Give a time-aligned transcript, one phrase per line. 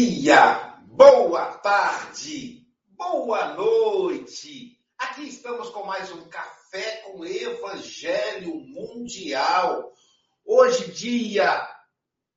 [0.00, 4.78] Dia, boa tarde, boa noite.
[4.96, 9.92] Aqui estamos com mais um Café com Evangelho Mundial.
[10.46, 11.68] Hoje, dia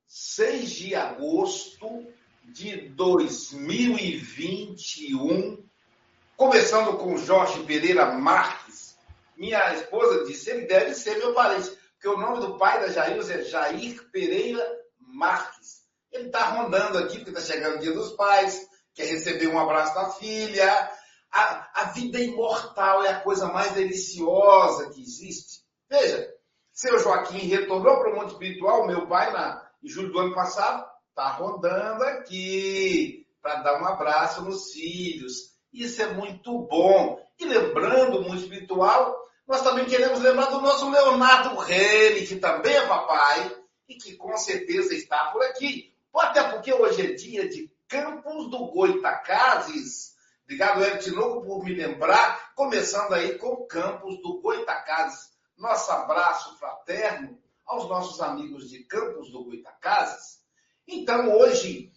[0.08, 2.12] 6 de agosto
[2.46, 5.64] de 2021.
[6.36, 8.98] Começando com Jorge Pereira Marques.
[9.38, 13.20] Minha esposa disse: ele deve ser meu parente, porque o nome do pai da Jair
[13.20, 14.68] é Jair Pereira
[15.00, 15.80] Marques.
[16.26, 20.10] Está rondando aqui, porque está chegando o dia dos pais, quer receber um abraço da
[20.12, 20.91] filha.
[21.32, 25.62] A, a vida imortal é a coisa mais deliciosa que existe.
[25.90, 26.30] Veja,
[26.72, 30.86] seu Joaquim retornou para o mundo espiritual, meu pai, na, em julho do ano passado,
[31.10, 35.52] está rondando aqui para dar um abraço nos filhos.
[35.74, 37.20] Isso é muito bom.
[37.40, 39.16] E lembrando o mundo espiritual,
[39.48, 43.56] nós também queremos lembrar do nosso Leonardo Rene, que também é papai
[43.88, 45.91] e que com certeza está por aqui.
[46.13, 50.12] Até porque hoje é dia de Campos do Goitacazes.
[50.43, 52.54] Obrigado, Hélio Tinoco, por me lembrar.
[52.55, 55.32] Começando aí com Campos do Goitacazes.
[55.57, 60.41] Nosso abraço fraterno aos nossos amigos de Campos do Goitacazes.
[60.87, 61.93] Então, hoje,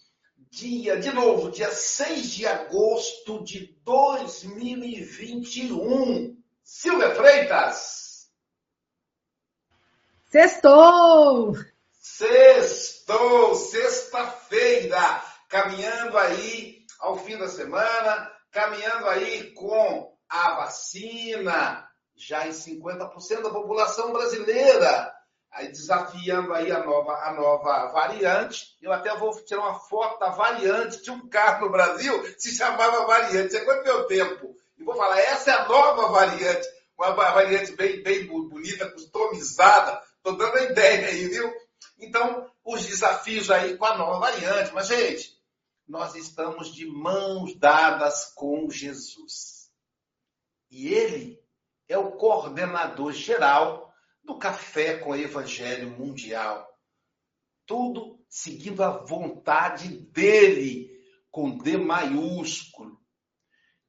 [0.50, 6.40] dia, de novo, dia 6 de agosto de 2021.
[6.62, 8.30] Silvia Freitas.
[10.30, 11.54] Sextou!
[12.06, 22.50] Sextou, sexta-feira, caminhando aí ao fim da semana, caminhando aí com a vacina, já em
[22.50, 25.15] 50% da população brasileira,
[25.50, 28.76] aí desafiando aí a nova, a nova variante.
[28.82, 31.03] Eu até vou tirar uma foto da variante.
[31.03, 33.56] Tinha um carro no Brasil se chamava variante.
[33.56, 34.54] É quanto meu tempo?
[34.76, 36.69] E vou falar, essa é a nova variante.
[36.98, 40.03] Uma variante bem, bem bonita, customizada.
[40.19, 41.63] Estou dando a ideia aí, viu?
[41.99, 44.72] Então, os desafios aí com a nova variante.
[44.72, 45.39] Mas, gente,
[45.87, 49.71] nós estamos de mãos dadas com Jesus.
[50.71, 51.43] E ele
[51.89, 56.69] é o coordenador geral do Café com Evangelho Mundial.
[57.67, 60.91] Tudo seguindo a vontade dele,
[61.31, 63.01] com D maiúsculo.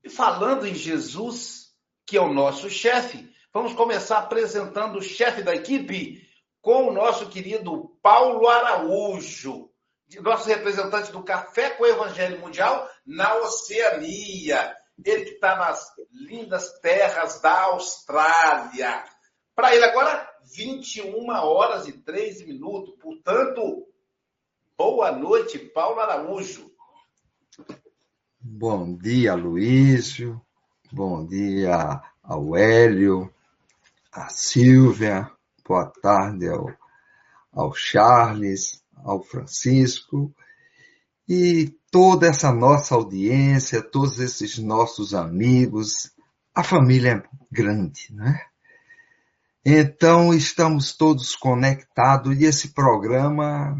[0.04, 1.74] E falando em Jesus,
[2.06, 6.25] que é o nosso chefe, vamos começar apresentando o chefe da equipe,
[6.66, 9.70] com o nosso querido Paulo Araújo,
[10.20, 14.76] nosso representante do Café com o Evangelho Mundial na Oceania.
[15.06, 19.06] Ele que está nas lindas terras da Austrália.
[19.54, 22.96] Para ele agora, 21 horas e 3 minutos.
[23.00, 23.88] Portanto,
[24.76, 26.72] boa noite, Paulo Araújo.
[28.40, 30.42] Bom dia, Luísio.
[30.92, 33.32] Bom dia ao Hélio,
[34.12, 35.30] a Silvia,
[35.68, 36.70] boa tarde ao,
[37.52, 40.34] ao Charles, ao Francisco
[41.28, 46.12] e toda essa nossa audiência, todos esses nossos amigos,
[46.54, 48.40] a família é grande, né?
[49.66, 53.76] Então estamos todos conectados e esse programa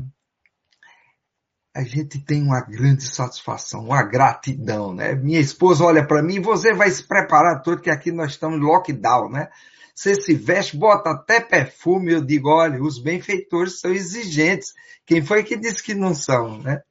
[1.76, 5.14] a gente tem uma grande satisfação, uma gratidão, né?
[5.14, 8.62] Minha esposa olha para mim, você vai se preparar todo que aqui nós estamos em
[8.62, 9.50] lockdown, né?
[9.96, 12.12] Você se veste, bota até perfume.
[12.12, 14.74] Eu digo, olha, os benfeitores são exigentes.
[15.06, 16.82] Quem foi que disse que não são, né?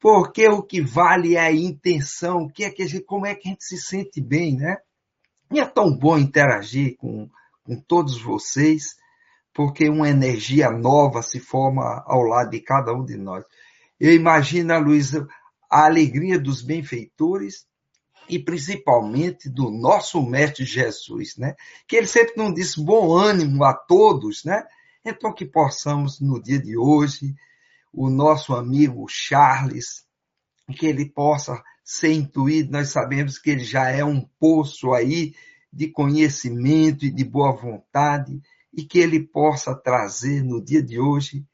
[0.00, 3.46] Porque o que vale é a intenção, o que é que gente, como é que
[3.46, 4.78] a gente se sente bem, né?
[5.50, 7.28] E é tão bom interagir com,
[7.62, 8.96] com todos vocês,
[9.52, 13.44] porque uma energia nova se forma ao lado de cada um de nós.
[14.00, 15.28] Eu imagino, Luísa,
[15.70, 17.66] a alegria dos benfeitores
[18.28, 21.54] e principalmente do nosso mestre Jesus, né?
[21.86, 24.64] Que ele sempre nos disse bom ânimo a todos, né?
[25.04, 27.34] Então que possamos no dia de hoje
[27.92, 30.06] o nosso amigo Charles
[30.76, 35.34] que ele possa ser intuído, nós sabemos que ele já é um poço aí
[35.72, 38.40] de conhecimento e de boa vontade
[38.72, 41.44] e que ele possa trazer no dia de hoje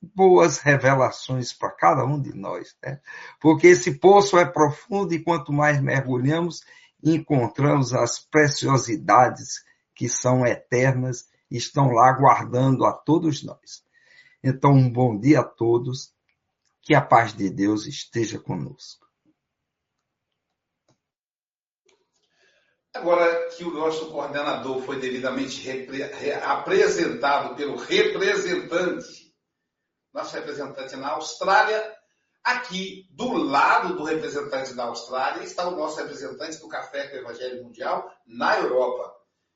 [0.00, 3.00] boas revelações para cada um de nós, né?
[3.40, 6.62] Porque esse poço é profundo e quanto mais mergulhamos,
[7.02, 9.64] encontramos as preciosidades
[9.94, 13.82] que são eternas e estão lá guardando a todos nós.
[14.42, 16.12] Então, um bom dia a todos,
[16.82, 19.06] que a paz de Deus esteja conosco.
[22.94, 25.68] Agora que o nosso coordenador foi devidamente
[26.42, 29.27] apresentado pelo representante
[30.18, 31.96] nosso representante na Austrália.
[32.42, 37.20] Aqui, do lado do representante da Austrália, está o nosso representante do Café com o
[37.20, 39.14] Evangelho Mundial na Europa.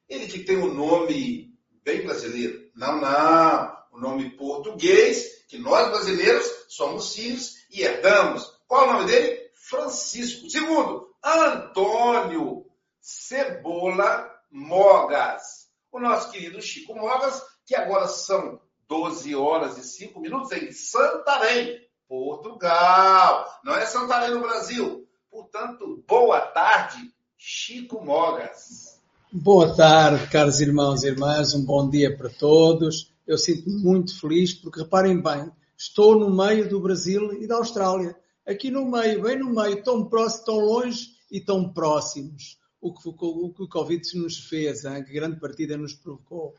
[0.08, 2.70] Ele que tem um nome bem brasileiro.
[2.76, 3.76] Não, não.
[3.92, 8.44] o nome português, que nós brasileiros somos filhos e herdamos.
[8.68, 9.50] Qual é o nome dele?
[9.54, 10.48] Francisco.
[10.48, 12.66] Segundo, Antônio
[13.00, 15.68] Cebola Mogas.
[15.90, 18.60] O nosso querido Chico Mogas, que agora são
[18.92, 23.46] 12 horas e 5 minutos em Santarém, Portugal.
[23.64, 25.08] Não é Santarém no Brasil.
[25.30, 29.00] Portanto, boa tarde, Chico Mogas.
[29.32, 31.54] Boa tarde, caros irmãos e irmãs.
[31.54, 33.10] Um bom dia para todos.
[33.26, 38.14] Eu sinto-me muito feliz porque, reparem bem, estou no meio do Brasil e da Austrália.
[38.46, 42.58] Aqui no meio, bem no meio, tão próximo, tão longe e tão próximos.
[42.78, 45.02] O que o, que o Covid nos fez, hein?
[45.02, 46.54] que grande partida nos provocou.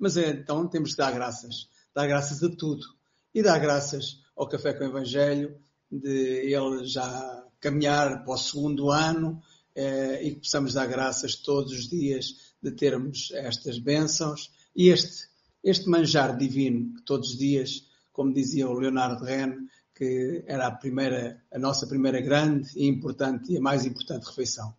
[0.00, 1.68] Mas então temos que dar graças.
[1.94, 2.82] Dar graças a tudo.
[3.34, 5.54] E dar graças ao Café com o Evangelho,
[5.92, 9.42] de ele já caminhar para o segundo ano
[9.74, 15.28] eh, e que possamos dar graças todos os dias de termos estas bênçãos e este,
[15.62, 20.70] este manjar divino que todos os dias, como dizia o Leonardo Ren, que era a
[20.70, 24.74] primeira, a nossa primeira grande e importante e a mais importante refeição.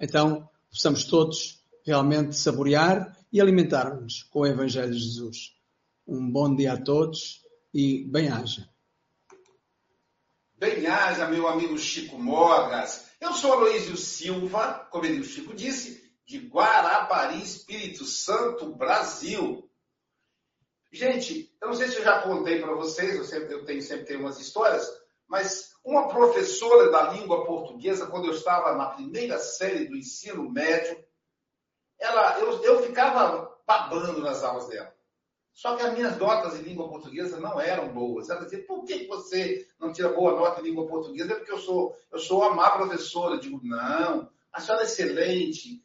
[0.00, 5.54] Então, possamos todos realmente saborear e alimentar-nos com o Evangelho de Jesus.
[6.06, 7.42] Um bom dia a todos
[7.72, 8.68] e bem-haja.
[10.54, 13.10] Bem-haja, meu amigo Chico Mogas.
[13.20, 19.68] Eu sou Aloísio Silva, como ele, o Chico disse, de Guarapari, Espírito Santo, Brasil.
[20.92, 24.04] Gente, eu não sei se eu já contei para vocês, eu, sempre, eu tenho, sempre
[24.04, 24.86] tenho umas histórias,
[25.26, 30.96] mas uma professora da língua portuguesa, quando eu estava na primeira série do ensino médio,
[32.02, 34.92] ela, eu, eu ficava babando nas aulas dela.
[35.52, 38.30] Só que as minhas notas em língua portuguesa não eram boas.
[38.30, 41.32] Ela dizia, por que você não tira boa nota em língua portuguesa?
[41.32, 43.34] É porque eu sou, eu sou a má professora.
[43.34, 45.84] Eu digo, não, a senhora é excelente.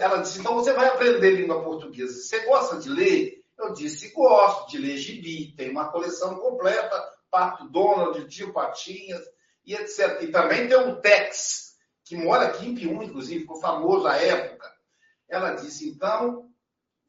[0.00, 2.14] ela disse, então você vai aprender língua portuguesa.
[2.14, 3.44] Você gosta de ler?
[3.58, 9.22] Eu disse, gosto de ler gibi, tem uma coleção completa, Pato Donald, Tio Patinhas
[9.64, 10.22] e etc.
[10.22, 14.73] E também tem um Tex, que mora aqui em Pium, inclusive, ficou famoso à época.
[15.28, 16.50] Ela disse, então,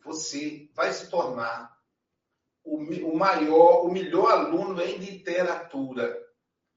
[0.03, 1.75] você vai se tornar
[2.63, 6.17] o, o maior, o melhor aluno em literatura.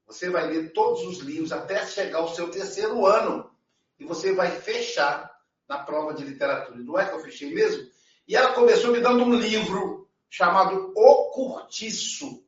[0.06, 3.50] Você vai ler todos os livros até chegar ao seu terceiro ano.
[3.98, 5.30] E você vai fechar
[5.68, 6.78] na prova de literatura.
[6.78, 7.88] Não é que eu fechei mesmo?
[8.26, 12.44] E ela começou me dando um livro chamado O Curtiço,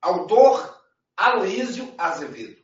[0.00, 0.82] autor
[1.16, 2.63] Aloísio Azevedo.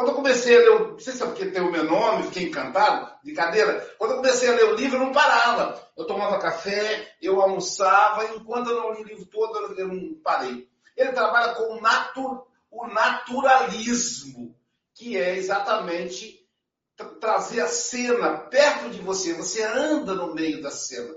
[0.00, 2.44] Quando eu comecei a ler, não sei se é porque tem o meu nome, fiquei
[2.44, 3.86] encantado, de cadeira.
[3.98, 5.78] Quando eu comecei a ler o livro, eu não parava.
[5.94, 10.66] Eu tomava café, eu almoçava, enquanto eu não li o livro todo, eu não parei.
[10.96, 14.56] Ele trabalha com o, natu, o naturalismo,
[14.94, 16.48] que é exatamente
[17.20, 19.34] trazer a cena perto de você.
[19.34, 21.14] Você anda no meio da cena.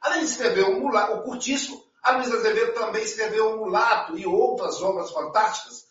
[0.00, 4.26] Além de escrever o, mulato, o Curtiço, a Luísa Azevedo também escreveu o Mulato e
[4.26, 5.83] outras obras fantásticas.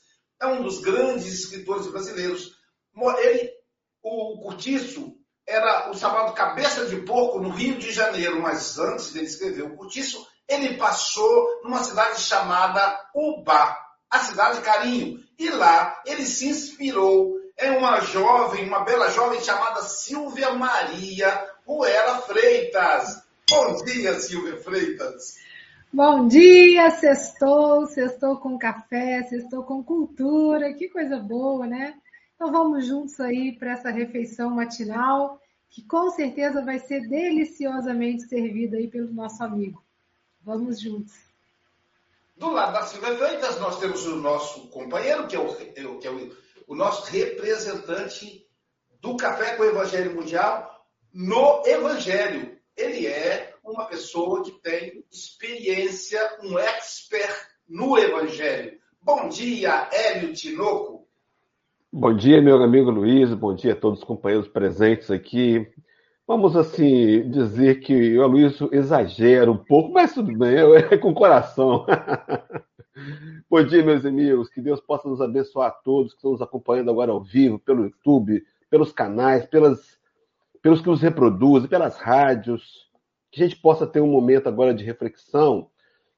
[0.44, 2.52] É um dos grandes escritores brasileiros.
[3.20, 3.50] Ele,
[4.04, 5.16] o Curtiço
[5.48, 9.78] era o chamado Cabeça de Porco no Rio de Janeiro, mas antes dele escrever o
[9.78, 13.78] Curtiço, ele passou numa cidade chamada Ubá,
[14.10, 15.24] a cidade Carinho.
[15.40, 22.22] E lá ele se inspirou em uma jovem, uma bela jovem chamada Silvia Maria Ruela
[22.22, 23.24] Freitas.
[23.50, 25.43] Bom dia, Silvia Freitas.
[25.94, 31.94] Bom dia, sextou, sextou com café, sextou com cultura, que coisa boa, né?
[32.34, 38.78] Então vamos juntos aí para essa refeição matinal, que com certeza vai ser deliciosamente servida
[38.78, 39.84] aí pelo nosso amigo.
[40.42, 41.14] Vamos juntos.
[42.36, 45.56] Do lado da Silvia Freitas, nós temos o nosso companheiro, que é o,
[46.00, 46.36] que é o,
[46.70, 48.44] o nosso representante
[49.00, 50.74] do Café com o Evangelho Mundial
[51.14, 57.34] no Evangelho ele é uma pessoa que tem experiência, um expert
[57.68, 58.78] no Evangelho.
[59.02, 61.08] Bom dia, Hélio Tinoco.
[61.92, 65.66] Bom dia, meu amigo Luiz, bom dia a todos os companheiros presentes aqui.
[66.28, 70.56] Vamos, assim, dizer que o Luiz exagera um pouco, mas tudo bem,
[70.92, 71.86] é com coração.
[73.50, 76.90] bom dia, meus amigos, que Deus possa nos abençoar a todos que estão nos acompanhando
[76.90, 80.02] agora ao vivo, pelo YouTube, pelos canais, pelas
[80.62, 82.90] pelos que nos reproduzem, pelas rádios,
[83.34, 85.68] que a gente possa ter um momento agora de reflexão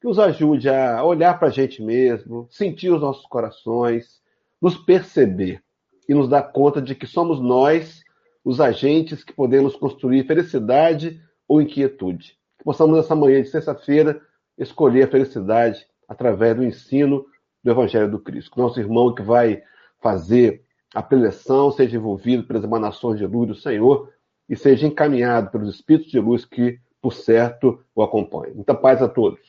[0.02, 4.22] que nos ajude a olhar para a gente mesmo, sentir os nossos corações,
[4.62, 5.64] nos perceber
[6.10, 8.04] e nos dar conta de que somos nós
[8.44, 12.38] os agentes que podemos construir felicidade ou inquietude.
[12.58, 14.22] Que possamos, nessa manhã de sexta-feira,
[14.58, 17.26] escolher a felicidade através do ensino
[17.64, 18.52] do Evangelho do Cristo.
[18.52, 19.64] Que nosso irmão que vai
[20.02, 24.12] fazer a preleção seja envolvido pelas emanações de luz do Senhor
[24.50, 28.56] e seja encaminhado pelos espíritos de luz que, por certo, o acompanham.
[28.56, 29.40] Muita paz a todos.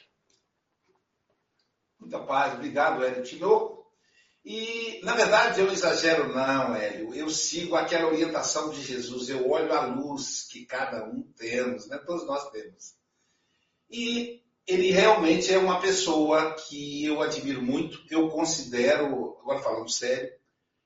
[1.99, 3.91] Muita paz, obrigado, Hélio Tinoco.
[4.45, 7.15] E, na verdade, eu exagero, não, Hélio.
[7.15, 9.31] Eu sigo aquela orientação de Jesus.
[9.31, 11.97] Eu olho a luz que cada um temos, né?
[11.97, 12.95] Todos nós temos.
[13.91, 18.03] E ele realmente é uma pessoa que eu admiro muito.
[18.11, 20.31] Eu considero, agora falando sério,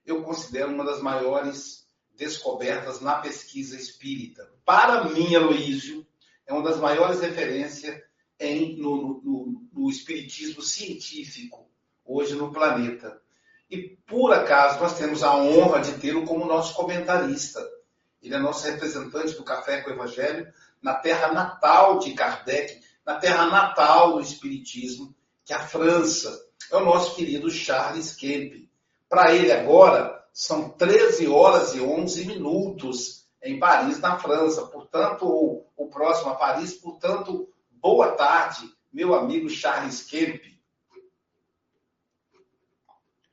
[0.07, 1.85] eu considero uma das maiores
[2.15, 4.49] descobertas na pesquisa espírita.
[4.65, 6.07] Para mim, Aloísio,
[6.51, 8.03] é uma das maiores referências
[8.39, 11.71] em, no, no, no espiritismo científico
[12.05, 13.21] hoje no planeta.
[13.71, 17.65] E por acaso nós temos a honra de tê-lo como nosso comentarista.
[18.21, 20.53] Ele é nosso representante do Café com o Evangelho
[20.83, 25.15] na terra natal de Kardec, na terra natal do Espiritismo,
[25.45, 26.37] que é a França.
[26.73, 28.69] É o nosso querido Charles Kemp.
[29.09, 34.67] Para ele agora são 13 horas e 11 minutos em Paris, na França.
[34.67, 35.27] Portanto,
[35.77, 37.49] o, próximo a Paris, portanto,
[37.83, 40.43] Boa tarde, meu amigo Charles Kemp.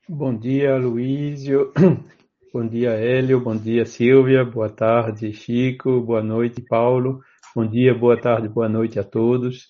[0.08, 1.74] Bom dia, Luísio.
[2.54, 3.42] Bom dia, Hélio.
[3.42, 4.46] Bom dia, Silvia.
[4.46, 6.00] Boa tarde, Chico.
[6.00, 7.22] Boa noite, Paulo.
[7.54, 9.68] Bom dia, boa tarde, boa noite a todos.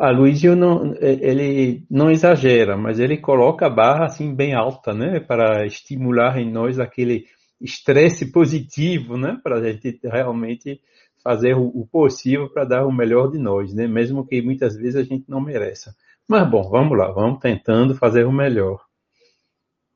[0.00, 5.18] A Luísio não, ele não exagera, mas ele coloca a barra assim bem alta, né,
[5.18, 7.24] para estimular em nós aquele
[7.60, 10.80] estresse positivo, né, para a gente realmente
[11.22, 13.86] fazer o, possível para dar o melhor de nós, né?
[13.86, 15.94] Mesmo que muitas vezes a gente não mereça.
[16.26, 18.84] Mas bom, vamos lá, vamos tentando fazer o melhor.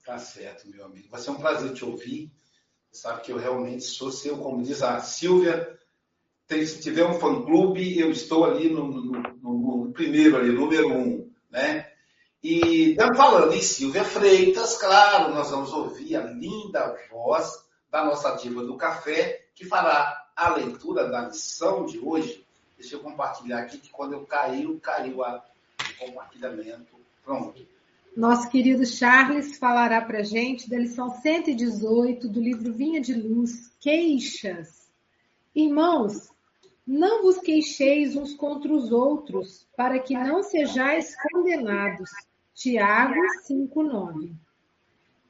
[0.05, 1.09] Tá certo, meu amigo.
[1.11, 2.33] Vai ser um prazer te ouvir.
[2.91, 5.79] Você sabe que eu realmente sou seu, como diz a Silvia.
[6.47, 10.89] Tem, se tiver um fã-clube, eu estou ali no, no, no, no, primeiro, ali, número
[10.89, 11.92] um, né?
[12.43, 18.65] E falando em Silvia Freitas, claro, nós vamos ouvir a linda voz da nossa diva
[18.65, 22.45] do café, que fará a leitura da lição de hoje.
[22.77, 25.41] Deixa eu compartilhar aqui que quando eu caiu, caiu o
[25.99, 26.97] compartilhamento.
[27.25, 27.65] Pronto.
[28.17, 34.91] Nosso querido Charles falará para gente da lição 118 do livro Vinha de Luz, Queixas.
[35.55, 36.29] Irmãos,
[36.85, 42.11] não vos queixeis uns contra os outros, para que não sejais condenados.
[42.55, 44.33] Tiago 5,9.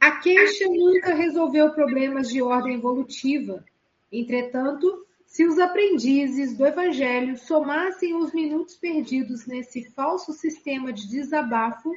[0.01, 3.65] A queixa nunca resolveu problemas de ordem evolutiva,
[4.13, 11.91] Entretanto, se os aprendizes do Evangelho somassem os minutos perdidos nesse falso sistema de desabafo,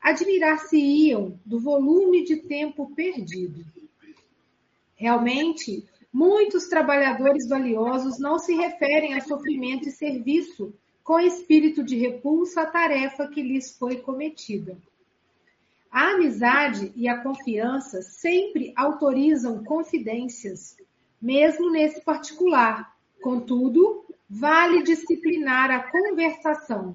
[0.00, 3.64] admirar-se-iam do volume de tempo perdido.
[4.96, 10.74] Realmente, muitos trabalhadores valiosos não se referem a sofrimento e serviço
[11.04, 14.76] com espírito de repulsa à tarefa que lhes foi cometida.
[15.90, 20.76] A amizade e a confiança sempre autorizam confidências,
[21.20, 22.96] mesmo nesse particular.
[23.20, 26.94] Contudo, vale disciplinar a conversação.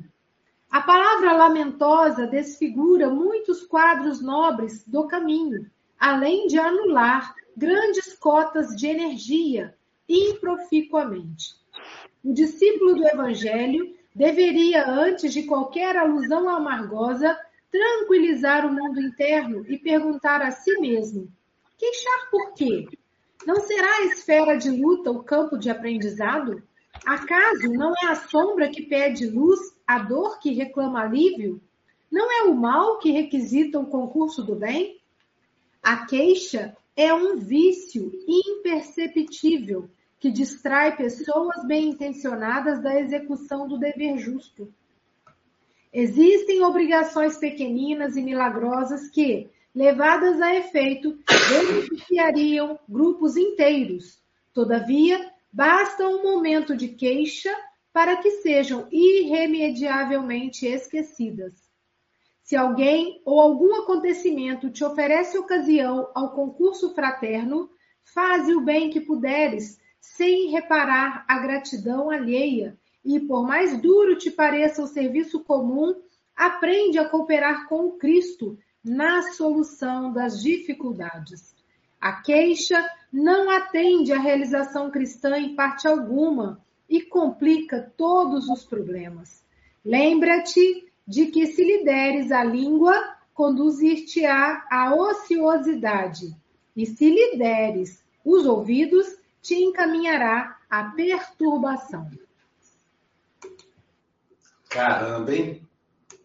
[0.70, 8.88] A palavra lamentosa desfigura muitos quadros nobres do caminho, além de anular grandes cotas de
[8.88, 9.76] energia
[10.10, 11.56] improficuamente.
[12.24, 17.40] O discípulo do Evangelho deveria, antes de qualquer alusão amargosa,
[17.72, 21.32] tranquilizar o mundo interno e perguntar a si mesmo:
[21.78, 22.88] queixar por quê?
[23.46, 26.64] Não será a esfera de luta o campo de aprendizado?
[27.06, 31.62] Acaso não é a sombra que pede luz, a dor que reclama alívio?
[32.12, 35.00] Não é o mal que requisita o concurso do bem?
[35.84, 39.88] A queixa é um vício imperceptível
[40.20, 44.74] que distrai pessoas bem intencionadas da execução do dever justo.
[45.94, 51.18] Existem obrigações pequeninas e milagrosas que, levadas a efeito,
[51.50, 54.22] beneficiariam grupos inteiros.
[54.54, 57.56] Todavia, basta um momento de queixa
[57.94, 61.54] para que sejam irremediavelmente esquecidas.
[62.44, 67.70] Se alguém ou algum acontecimento te oferece ocasião ao concurso fraterno,
[68.04, 74.30] faze o bem que puderes, sem reparar a gratidão alheia, e por mais duro te
[74.30, 75.96] pareça o serviço comum,
[76.36, 81.56] aprende a cooperar com o Cristo, na solução das dificuldades.
[82.00, 89.44] A queixa não atende à realização cristã em parte alguma e complica todos os problemas.
[89.84, 96.36] Lembra-te de que se lhe deres a língua, conduzir-te-á à ociosidade,
[96.76, 99.08] e se lhe deres os ouvidos,
[99.48, 102.12] te encaminhará à perturbação.
[104.68, 105.66] Caramba, hein?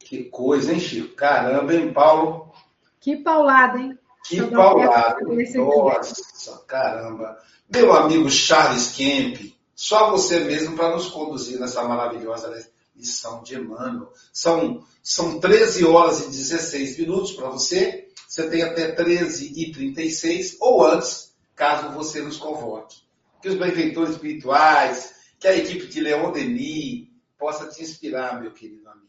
[0.01, 1.15] Que coisa, hein, Chico?
[1.15, 2.53] Caramba, hein, Paulo?
[2.99, 3.97] Que paulada, hein?
[4.25, 5.21] Que paulada.
[5.55, 7.39] Nossa, caramba.
[7.73, 14.13] Meu amigo Charles Kemp, só você mesmo para nos conduzir nessa maravilhosa lição de Emmanuel.
[14.33, 18.09] São, são 13 horas e 16 minutos para você.
[18.27, 23.02] Você tem até 13 e 36 ou antes, caso você nos convoque.
[23.43, 28.89] Que os benfeitores espirituais, que a equipe de Leon Denis possa te inspirar, meu querido
[28.89, 29.09] amigo.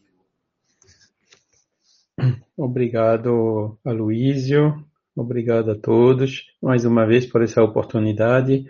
[2.57, 4.83] Obrigado, Aloísio.
[5.15, 8.65] Obrigado a todos mais uma vez por essa oportunidade.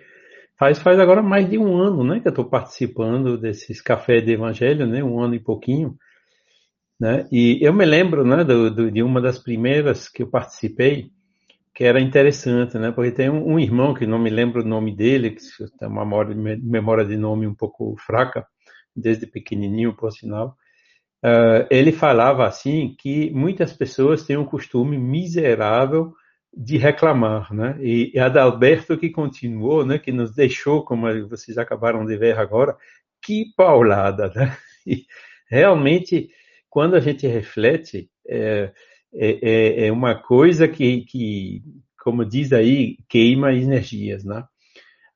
[0.57, 4.33] Faz, faz agora mais de um ano, né, que eu estou participando desses cafés de
[4.33, 5.97] evangelho, né, um ano e pouquinho,
[6.99, 11.11] né, e eu me lembro, né, do, do, de uma das primeiras que eu participei,
[11.73, 14.95] que era interessante, né, porque tem um, um irmão que não me lembro o nome
[14.95, 15.41] dele, que
[15.79, 18.45] tem uma memória, de nome um pouco fraca,
[18.95, 20.55] desde pequenininho, por sinal,
[21.25, 26.13] uh, ele falava assim que muitas pessoas têm um costume miserável
[26.55, 27.75] de reclamar, né?
[27.81, 29.97] E, Adalberto que continuou, né?
[29.97, 32.77] Que nos deixou, como vocês acabaram de ver agora,
[33.21, 34.55] que paulada, né?
[34.85, 35.05] E
[35.49, 36.29] realmente,
[36.69, 38.73] quando a gente reflete, é,
[39.13, 41.61] é, é, é uma coisa que, que,
[42.03, 44.43] como diz aí, queima energias, né?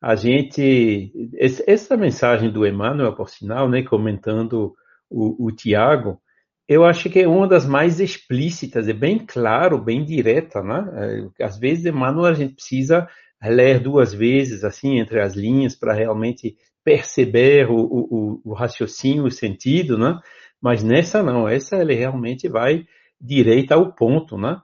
[0.01, 3.81] A gente, essa mensagem do Emmanuel, por sinal, né?
[3.81, 4.75] Comentando
[5.09, 6.21] o, o Tiago,
[6.67, 11.29] eu acho que é uma das mais explícitas, é bem claro, bem direta, né?
[11.39, 13.07] É, às vezes, Emmanuel, a gente precisa
[13.41, 19.31] ler duas vezes, assim, entre as linhas, para realmente perceber o, o, o, raciocínio, o
[19.31, 20.19] sentido, né?
[20.61, 22.85] Mas nessa não, essa ele realmente vai
[23.19, 24.61] direita ao ponto, né?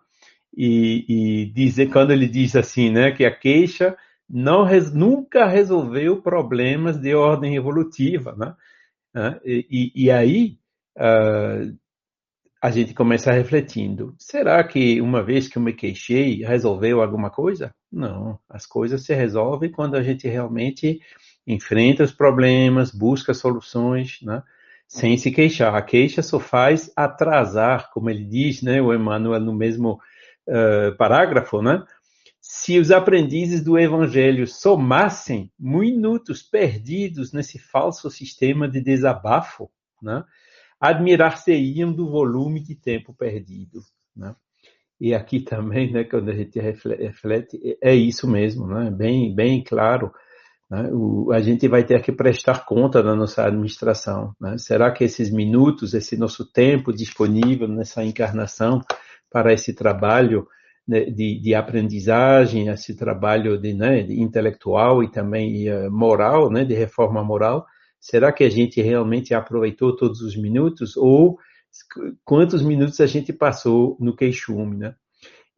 [0.55, 3.97] E, e dizer, quando ele diz assim, né, que a queixa
[4.29, 8.55] não nunca resolveu problemas de ordem evolutiva, né?
[9.45, 10.57] E, e aí,
[10.97, 11.75] uh,
[12.63, 17.75] a gente começa refletindo: será que uma vez que eu me queixei, resolveu alguma coisa?
[17.91, 18.39] Não.
[18.49, 21.01] As coisas se resolvem quando a gente realmente
[21.45, 24.41] enfrenta os problemas, busca soluções, né?
[24.93, 25.73] Sem se queixar.
[25.73, 29.99] A queixa só faz atrasar, como ele diz, né, o Emmanuel no mesmo
[30.47, 31.83] uh, parágrafo, né?
[32.39, 40.23] Se os aprendizes do Evangelho somassem minutos perdidos nesse falso sistema de desabafo, né?
[40.79, 43.79] admirar-se-iam do volume de tempo perdido.
[44.15, 44.35] Né?
[44.99, 48.91] E aqui também, né, quando a gente reflete, é isso mesmo, né?
[48.91, 50.13] bem, bem claro.
[50.69, 50.89] Né?
[50.91, 54.33] O, a gente vai ter que prestar conta da nossa administração.
[54.39, 54.57] Né?
[54.57, 58.81] Será que esses minutos, esse nosso tempo disponível nessa encarnação
[59.29, 60.47] para esse trabalho
[60.87, 66.65] né, de, de, aprendizagem, esse trabalho de, né, de intelectual e também uh, moral, né,
[66.65, 67.65] de reforma moral,
[67.99, 71.37] será que a gente realmente aproveitou todos os minutos ou
[72.23, 74.95] quantos minutos a gente passou no queixume, né?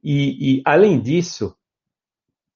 [0.04, 1.56] E, e além disso,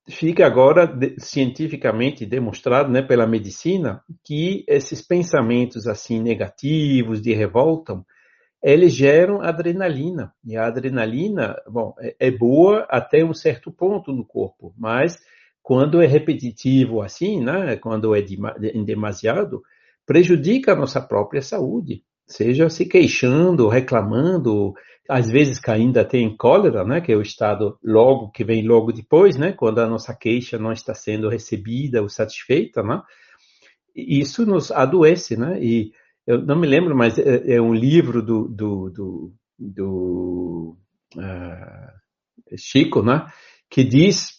[0.09, 8.03] fica agora cientificamente demonstrado, né, pela medicina, que esses pensamentos assim negativos de revolta,
[8.61, 10.33] eles geram adrenalina.
[10.45, 15.17] E a adrenalina, bom, é, é boa até um certo ponto no corpo, mas
[15.61, 18.21] quando é repetitivo assim, né, quando é
[18.83, 19.61] demasiado,
[20.05, 24.73] prejudica a nossa própria saúde, seja se queixando, reclamando,
[25.09, 28.91] às vezes caindo até em cólera, né, que é o estado logo que vem logo
[28.91, 33.01] depois, né, quando a nossa queixa não está sendo recebida ou satisfeita, né?
[33.95, 35.59] Isso nos adoece, né?
[35.61, 35.91] E
[36.25, 40.77] eu não me lembro, mas é, é um livro do, do, do, do
[41.17, 43.25] uh, Chico, né,
[43.69, 44.38] que diz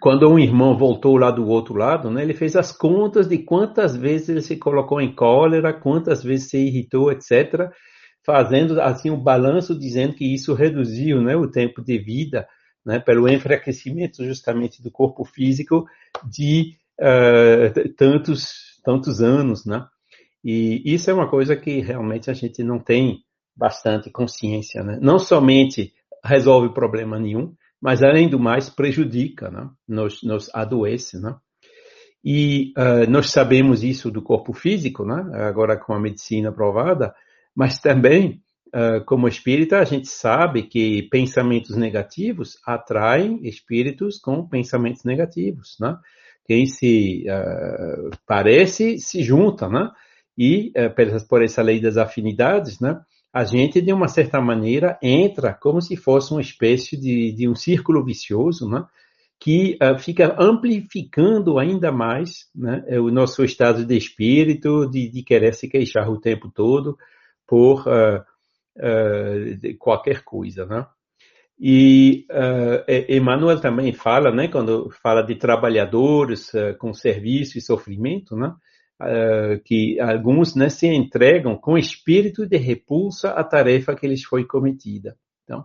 [0.00, 3.96] quando um irmão voltou lá do outro lado, né, ele fez as contas de quantas
[3.96, 7.70] vezes ele se colocou em cólera, quantas vezes se irritou, etc.,
[8.24, 12.46] fazendo assim um balanço dizendo que isso reduziu né, o tempo de vida,
[12.84, 15.86] né, pelo enfraquecimento justamente do corpo físico
[16.28, 19.86] de uh, tantos tantos anos, né?
[20.42, 23.22] E isso é uma coisa que realmente a gente não tem
[23.54, 24.98] bastante consciência, né?
[25.00, 25.92] Não somente
[26.24, 29.68] resolve problema nenhum, mas além do mais prejudica, né?
[29.88, 31.18] nos, nos adoece.
[31.18, 31.34] Né?
[32.22, 35.16] E uh, nós sabemos isso do corpo físico, né?
[35.48, 37.14] agora com a medicina provada,
[37.54, 38.42] mas também,
[38.74, 45.76] uh, como espírita, a gente sabe que pensamentos negativos atraem espíritos com pensamentos negativos.
[45.80, 45.96] Né?
[46.44, 49.90] Quem se uh, parece se junta, né?
[50.36, 50.72] e
[51.28, 52.98] por essa lei das afinidades, né?
[53.32, 57.54] A gente, de uma certa maneira, entra como se fosse uma espécie de, de um
[57.54, 58.84] círculo vicioso, né?
[59.40, 65.54] que uh, fica amplificando ainda mais né, o nosso estado de espírito, de, de, querer
[65.54, 66.98] se queixar o tempo todo
[67.46, 68.20] por uh,
[68.76, 70.66] uh, qualquer coisa.
[70.66, 70.86] Né?
[71.58, 72.26] E
[73.08, 78.54] Emmanuel também fala, né, quando fala de trabalhadores com serviço e sofrimento, né,
[79.00, 84.44] uh, que alguns né, se entregam com espírito de repulsa à tarefa que lhes foi
[84.44, 85.16] cometida.
[85.44, 85.64] Então,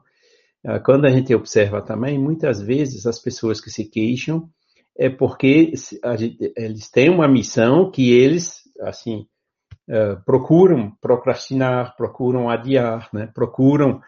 [0.65, 4.49] uh, quando a gente observa também, muitas vezes as pessoas que se queixam
[4.97, 5.73] é porque
[6.17, 9.27] gente, eles têm uma missão que eles, assim,
[9.89, 13.29] uh, procuram procrastinar, procuram adiar, né?
[13.33, 14.01] procuram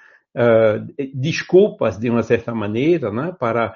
[1.15, 3.35] desculpas de uma certa maneira, né?
[3.39, 3.75] Para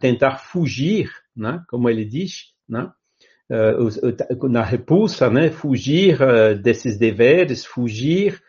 [0.00, 1.62] tentar fugir, né?
[1.68, 2.90] Como ele diz, né?
[3.50, 5.50] Uh, na repulsa, né?
[5.50, 8.40] Fugir uh, desses deveres, fugir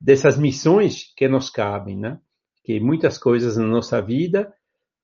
[0.00, 2.18] dessas missões que nos cabem, né?
[2.64, 4.52] Que muitas coisas na nossa vida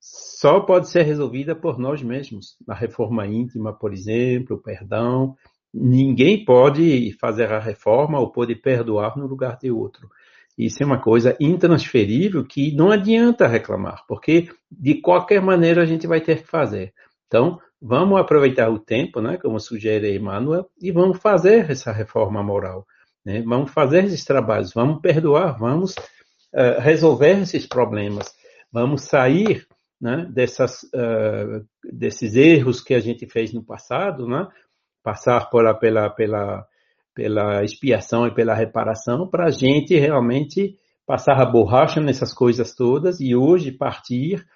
[0.00, 2.56] só pode ser resolvida por nós mesmos.
[2.68, 5.36] A reforma íntima, por exemplo, o perdão.
[5.72, 10.08] Ninguém pode fazer a reforma ou pode perdoar no lugar de outro.
[10.58, 16.06] Isso é uma coisa intransferível que não adianta reclamar, porque de qualquer maneira a gente
[16.06, 16.92] vai ter que fazer.
[17.26, 22.86] Então, vamos aproveitar o tempo, né, como sugere Emmanuel, e vamos fazer essa reforma moral.
[23.24, 23.42] Né?
[23.42, 28.32] Vamos fazer esses trabalhos, vamos perdoar, vamos uh, resolver esses problemas,
[28.70, 29.66] vamos sair
[30.00, 34.46] né, dessas, uh, desses erros que a gente fez no passado, né?
[35.02, 36.64] passar pela, pela, pela,
[37.12, 43.20] pela expiação e pela reparação, para a gente realmente passar a borracha nessas coisas todas
[43.20, 44.46] e hoje partir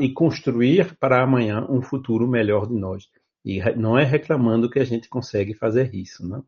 [0.00, 3.04] e construir para amanhã um futuro melhor de nós.
[3.44, 6.40] E não é reclamando que a gente consegue fazer isso, né?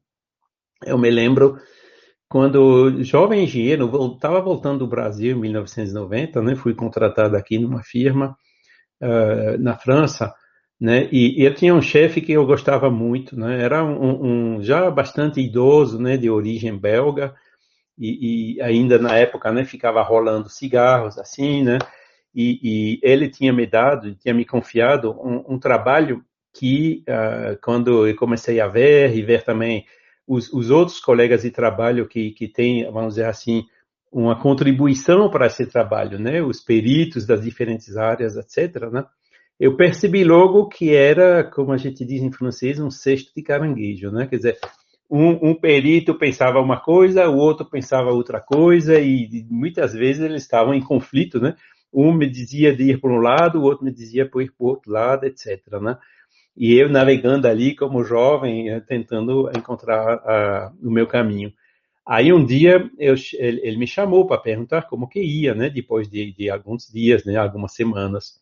[0.84, 1.58] Eu me lembro
[2.28, 6.56] quando jovem engenheiro, estava voltando do Brasil em 1990, né?
[6.56, 8.36] Fui contratado aqui numa firma
[9.00, 10.34] uh, na França,
[10.80, 11.08] né?
[11.12, 13.62] E, e, eu tinha um chefe que eu gostava muito, né?
[13.62, 16.16] Era um, um já bastante idoso, né?
[16.16, 17.34] De origem belga
[17.98, 19.64] e, e ainda na época, né?
[19.64, 21.78] Ficava rolando cigarros assim, né?
[22.36, 26.22] E, e ele tinha me dado, tinha me confiado um, um trabalho
[26.52, 29.86] que, uh, quando eu comecei a ver e ver também
[30.26, 33.64] os, os outros colegas de trabalho que, que têm, vamos dizer assim,
[34.12, 36.42] uma contribuição para esse trabalho, né?
[36.42, 39.04] Os peritos das diferentes áreas, etc., né?
[39.58, 44.10] Eu percebi logo que era, como a gente diz em francês, um cesto de caranguejo,
[44.10, 44.26] né?
[44.26, 44.58] Quer dizer,
[45.10, 50.42] um, um perito pensava uma coisa, o outro pensava outra coisa e muitas vezes eles
[50.42, 51.54] estavam em conflito, né?
[51.96, 54.64] Um me dizia de ir para um lado, o outro me dizia para ir para
[54.64, 55.80] o outro lado, etc.
[55.80, 55.96] Né?
[56.54, 61.52] E eu navegando ali como jovem, eh, tentando encontrar o meu caminho.
[62.06, 65.68] Aí um dia eu, ele, ele, me chamou para perguntar como que ia, né?
[65.68, 67.36] Depois de, de alguns dias, né?
[67.36, 68.40] Algumas semanas.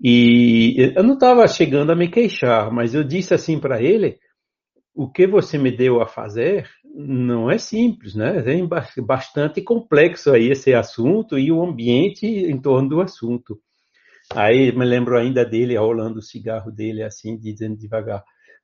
[0.00, 4.18] E eu não estava chegando a me queixar, mas eu disse assim para ele:
[4.94, 8.38] o que você me deu a fazer não é simples, né?
[8.38, 13.58] É bastante complexo aí esse assunto e o ambiente em torno do assunto.
[14.34, 18.22] Aí me lembro ainda dele rolando o cigarro dele assim, dizendo devagar: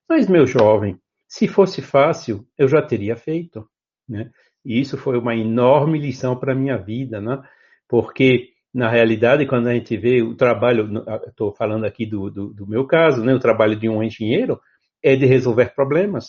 [0.09, 3.69] Mas meu jovem, se fosse fácil, eu já teria feito,
[4.09, 4.31] né?
[4.65, 7.41] E isso foi uma enorme lição para minha vida, né?
[7.89, 12.67] Porque na realidade, quando a gente vê o trabalho, estou falando aqui do, do, do
[12.67, 13.35] meu caso, né?
[13.35, 14.61] O trabalho de um engenheiro
[15.03, 16.27] é de resolver problemas.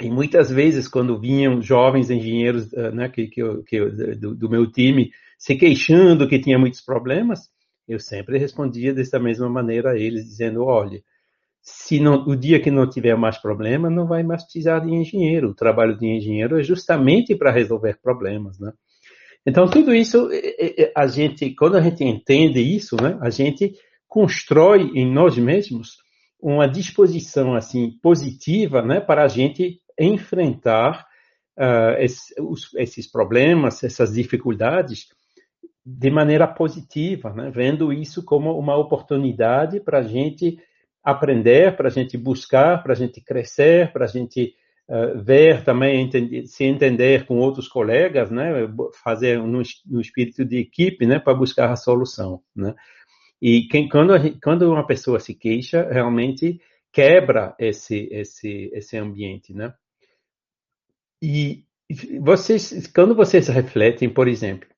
[0.00, 3.80] E muitas vezes, quando vinham jovens engenheiros eh, né, que, que, que
[4.16, 7.48] do, do, meu time se queixando que tinha muitos problemas,
[7.88, 11.02] eu sempre respondia dessa mesma maneira a eles, dizendo: olha,
[11.62, 15.50] se não, o dia que não tiver mais problema, não vai mais precisar de engenheiro.
[15.50, 18.72] O trabalho de engenheiro é justamente para resolver problemas, né?
[19.46, 23.74] Então, tudo isso, eh, eh, a gente, quando a gente entende isso, né, a gente
[24.06, 25.98] constrói em nós mesmos
[26.40, 31.06] uma disposição assim positiva, né, para a gente enfrentar
[31.58, 35.08] uh, esse, os, esses problemas, essas dificuldades
[35.84, 40.58] de maneira positiva, né, vendo isso como uma oportunidade para a gente
[41.02, 44.52] aprender, para a gente buscar, para a gente crescer, para a gente
[44.88, 48.52] uh, ver também, entender, se entender com outros colegas, né,
[49.04, 49.62] fazer no,
[50.00, 52.74] espírito de equipe, né, para buscar a solução, né.
[53.40, 56.58] E quem, quando, quando uma pessoa se queixa, realmente
[56.90, 59.74] quebra esse, esse, esse ambiente, né?
[61.22, 61.64] E
[62.20, 64.68] vocês, quando vocês refletem, por exemplo,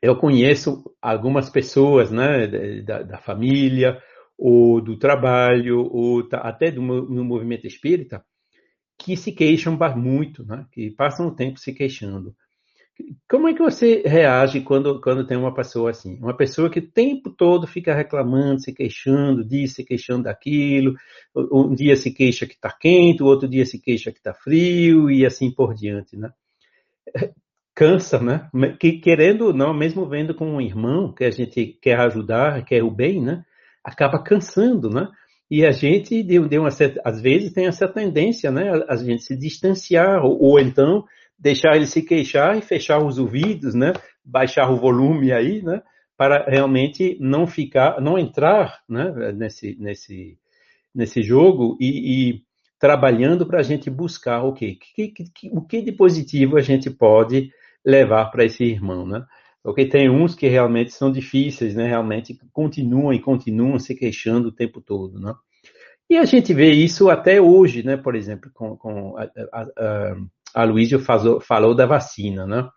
[0.00, 2.46] eu conheço algumas pessoas, né,
[2.82, 4.00] da, da família,
[4.36, 8.24] ou do trabalho, ou até do, no movimento espírita,
[8.98, 12.34] que se queixam muito, né, que passam o tempo se queixando.
[13.28, 16.16] Como é que você reage quando, quando tem uma pessoa assim?
[16.18, 20.94] Uma pessoa que o tempo todo fica reclamando, se queixando disso, se queixando daquilo.
[21.34, 25.10] Um dia se queixa que está quente, o outro dia se queixa que está frio
[25.10, 26.30] e assim por diante, né?
[27.74, 28.48] Cansa, né?
[28.78, 32.84] Que, querendo ou não, mesmo vendo com um irmão que a gente quer ajudar, quer
[32.84, 33.44] o bem, né?
[33.82, 35.08] Acaba cansando, né?
[35.50, 38.70] E a gente, deu, deu uma certa, às vezes, tem essa tendência, né?
[38.70, 41.04] A, a gente se distanciar, ou, ou, então
[41.38, 43.92] deixar ele se queixar e fechar os ouvidos, né?
[44.24, 45.82] Baixar o volume aí, né?
[46.16, 49.32] Para realmente não ficar, não entrar, né?
[49.32, 50.38] Nesse, nesse,
[50.94, 52.42] nesse jogo e, e
[52.78, 54.76] trabalhando para a gente buscar o quê?
[54.94, 57.50] Que, que, que, o que de positivo a gente pode
[57.84, 59.24] levar para esse irmão, né?
[59.62, 61.86] Porque tem uns que realmente são difíceis, né?
[61.86, 65.34] Realmente continuam e continuam se queixando o tempo todo, né?
[66.08, 67.96] E a gente vê isso até hoje, né?
[67.96, 70.16] Por exemplo, com, com a, a, a,
[70.54, 72.68] a falou, falou da vacina, né?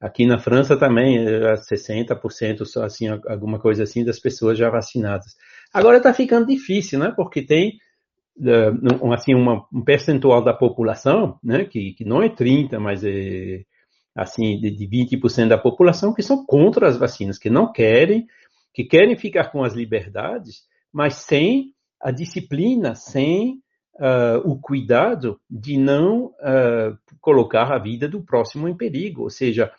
[0.00, 5.34] Aqui na França também, 60%, é, só assim, alguma coisa assim, das pessoas já vacinadas.
[5.72, 7.12] Agora está ficando difícil, né?
[7.16, 7.78] Porque tem
[8.44, 8.70] é,
[9.14, 11.64] assim uma, um percentual da população, né?
[11.64, 13.62] Que, que não é 30, mas é
[14.14, 18.26] assim, de, de 20% da população que são contra as vacinas, que não querem,
[18.72, 23.60] que querem ficar com as liberdades, mas sem a disciplina, sem
[23.96, 29.72] uh, o cuidado de não uh, colocar a vida do próximo em perigo, ou seja,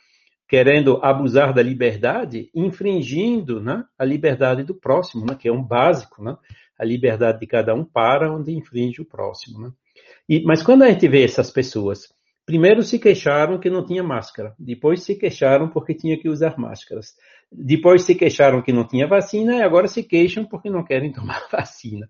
[0.47, 6.23] querendo abusar da liberdade, infringindo né, a liberdade do próximo, né, que é um básico,
[6.23, 6.37] né,
[6.77, 9.59] a liberdade de cada um para onde infringe o próximo.
[9.59, 9.71] Né.
[10.29, 12.13] E, mas quando a gente vê essas pessoas
[12.45, 17.15] Primeiro se queixaram que não tinha máscara, depois se queixaram porque tinha que usar máscaras,
[17.51, 21.47] depois se queixaram que não tinha vacina e agora se queixam porque não querem tomar
[21.51, 22.07] vacina.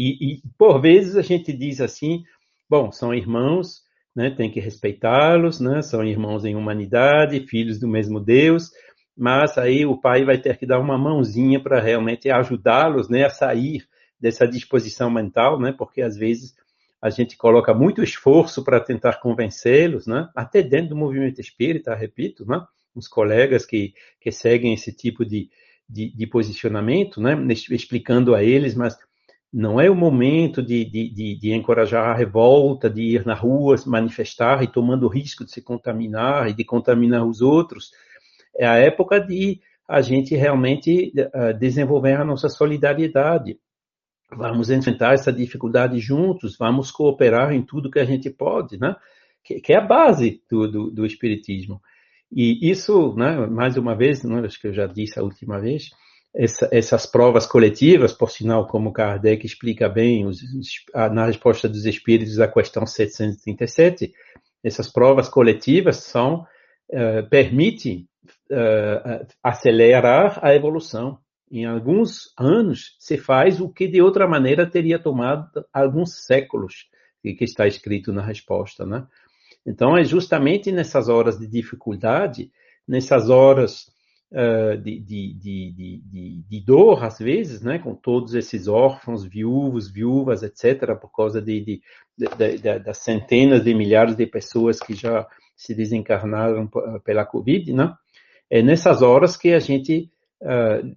[0.00, 2.22] E, e por vezes a gente diz assim,
[2.70, 3.82] bom, são irmãos,
[4.14, 8.70] né, tem que respeitá-los, né, são irmãos em humanidade, filhos do mesmo Deus,
[9.16, 13.30] mas aí o pai vai ter que dar uma mãozinha para realmente ajudá-los, né, a
[13.30, 13.84] sair
[14.20, 16.54] dessa disposição mental, né, porque às vezes
[17.02, 20.28] a gente coloca muito esforço para tentar convencê-los, né?
[20.34, 22.60] até dentro do movimento espírita, repito, né?
[22.92, 25.48] os colegas que, que seguem esse tipo de,
[25.88, 27.36] de, de posicionamento, né?
[27.70, 28.98] explicando a eles, mas
[29.52, 33.78] não é o momento de, de, de, de, encorajar a revolta, de ir na rua
[33.78, 37.90] se manifestar e tomando o risco de se contaminar e de contaminar os outros.
[38.56, 43.58] É a época de a gente realmente uh, desenvolver a nossa solidariedade.
[44.30, 48.94] Vamos enfrentar essa dificuldade juntos, vamos cooperar em tudo que a gente pode, né?
[49.42, 51.80] Que, que é a base do, do, do, Espiritismo.
[52.30, 55.88] E isso, né, mais uma vez, né, acho que eu já disse a última vez,
[56.38, 60.38] essa, essas provas coletivas, por sinal, como Kardec explica bem os,
[60.94, 64.12] na resposta dos Espíritos à questão 737,
[64.62, 66.46] essas provas coletivas são,
[66.92, 68.08] uh, permitem
[68.52, 71.18] uh, acelerar a evolução
[71.50, 76.86] em alguns anos, se faz o que de outra maneira teria tomado alguns séculos,
[77.20, 79.06] que está escrito na resposta, né?
[79.66, 82.50] Então, é justamente nessas horas de dificuldade,
[82.86, 83.86] nessas horas
[84.32, 90.42] uh, de, de, de, de, dor, às vezes, né, com todos esses órfãos, viúvos, viúvas,
[90.42, 91.80] etc., por causa de,
[92.16, 96.68] das centenas de milhares de pessoas que já se desencarnaram
[97.04, 97.94] pela Covid, né?
[98.50, 100.10] É nessas horas que a gente
[100.42, 100.96] uh,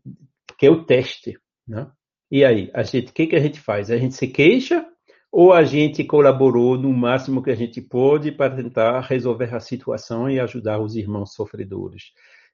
[0.57, 1.89] que é o teste, né?
[2.29, 3.91] E aí, a gente, o que, que a gente faz?
[3.91, 4.85] A gente se queixa
[5.31, 10.29] ou a gente colaborou no máximo que a gente pôde para tentar resolver a situação
[10.29, 12.11] e ajudar os irmãos sofredores?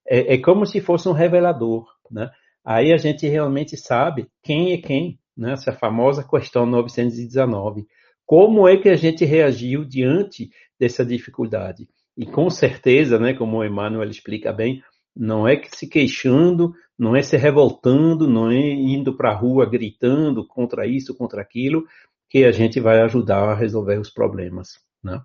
[0.07, 2.29] É, é como se fosse um revelador, né?
[2.63, 5.53] Aí a gente realmente sabe quem é quem, né?
[5.53, 7.85] Essa famosa questão 919.
[8.25, 11.87] Como é que a gente reagiu diante dessa dificuldade?
[12.17, 14.81] E com certeza, né, como o Emmanuel explica bem,
[15.15, 19.69] não é que se queixando, não é se revoltando, não é indo para a rua
[19.69, 21.85] gritando contra isso, contra aquilo,
[22.29, 24.79] que a gente vai ajudar a resolver os problemas.
[25.03, 25.21] Né?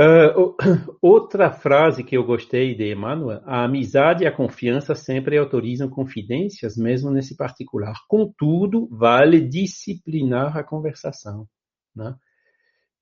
[0.00, 0.56] Uh,
[1.02, 6.74] outra frase que eu gostei de Emmanuel, a amizade e a confiança sempre autorizam confidências,
[6.76, 7.92] mesmo nesse particular.
[8.08, 11.46] Contudo, vale disciplinar a conversação.
[11.94, 12.14] Né?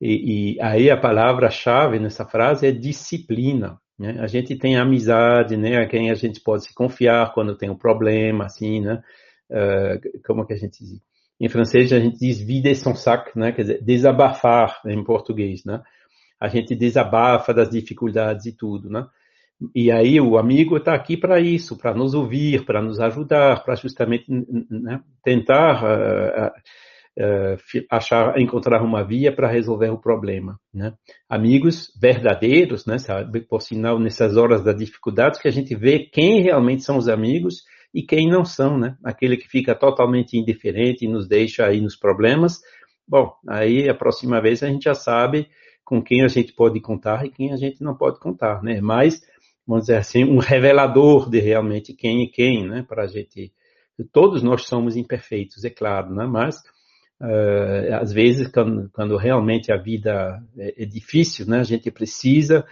[0.01, 3.79] E, e aí a palavra-chave nessa frase é disciplina.
[3.97, 4.17] Né?
[4.19, 5.77] A gente tem amizade, né?
[5.77, 9.03] A quem a gente pode se confiar quando tem um problema, assim, né?
[9.51, 11.01] Uh, como que a gente diz?
[11.41, 13.53] Em francês a gente diz vider son sac, né?
[13.53, 15.83] Quer dizer, desabafar em português, né?
[16.41, 19.07] A gente desabafa das dificuldades e tudo, né?
[19.75, 23.75] E aí o amigo está aqui para isso, para nos ouvir, para nos ajudar, para
[23.75, 26.47] justamente né, tentar uh,
[27.19, 30.61] uh, achar, encontrar uma via para resolver o problema.
[30.73, 30.93] Né?
[31.29, 33.41] Amigos verdadeiros, né, sabe?
[33.41, 37.65] por sinal, nessas horas da dificuldade, que a gente vê quem realmente são os amigos
[37.93, 38.97] e quem não são, né?
[39.03, 42.61] Aquele que fica totalmente indiferente e nos deixa aí nos problemas.
[43.09, 45.49] Bom, aí a próxima vez a gente já sabe
[45.89, 48.81] com quem a gente pode contar e quem a gente não pode contar, né?
[48.81, 49.23] Mas,
[49.67, 52.85] vamos dizer assim, um revelador de realmente quem é quem, né?
[52.87, 53.53] Para a gente
[54.13, 56.25] Todos nós somos imperfeitos, é claro, né?
[56.25, 56.57] mas
[57.21, 61.59] uh, às vezes, quando, quando, realmente a vida é, é, difícil, né?
[61.59, 62.65] a gente precisa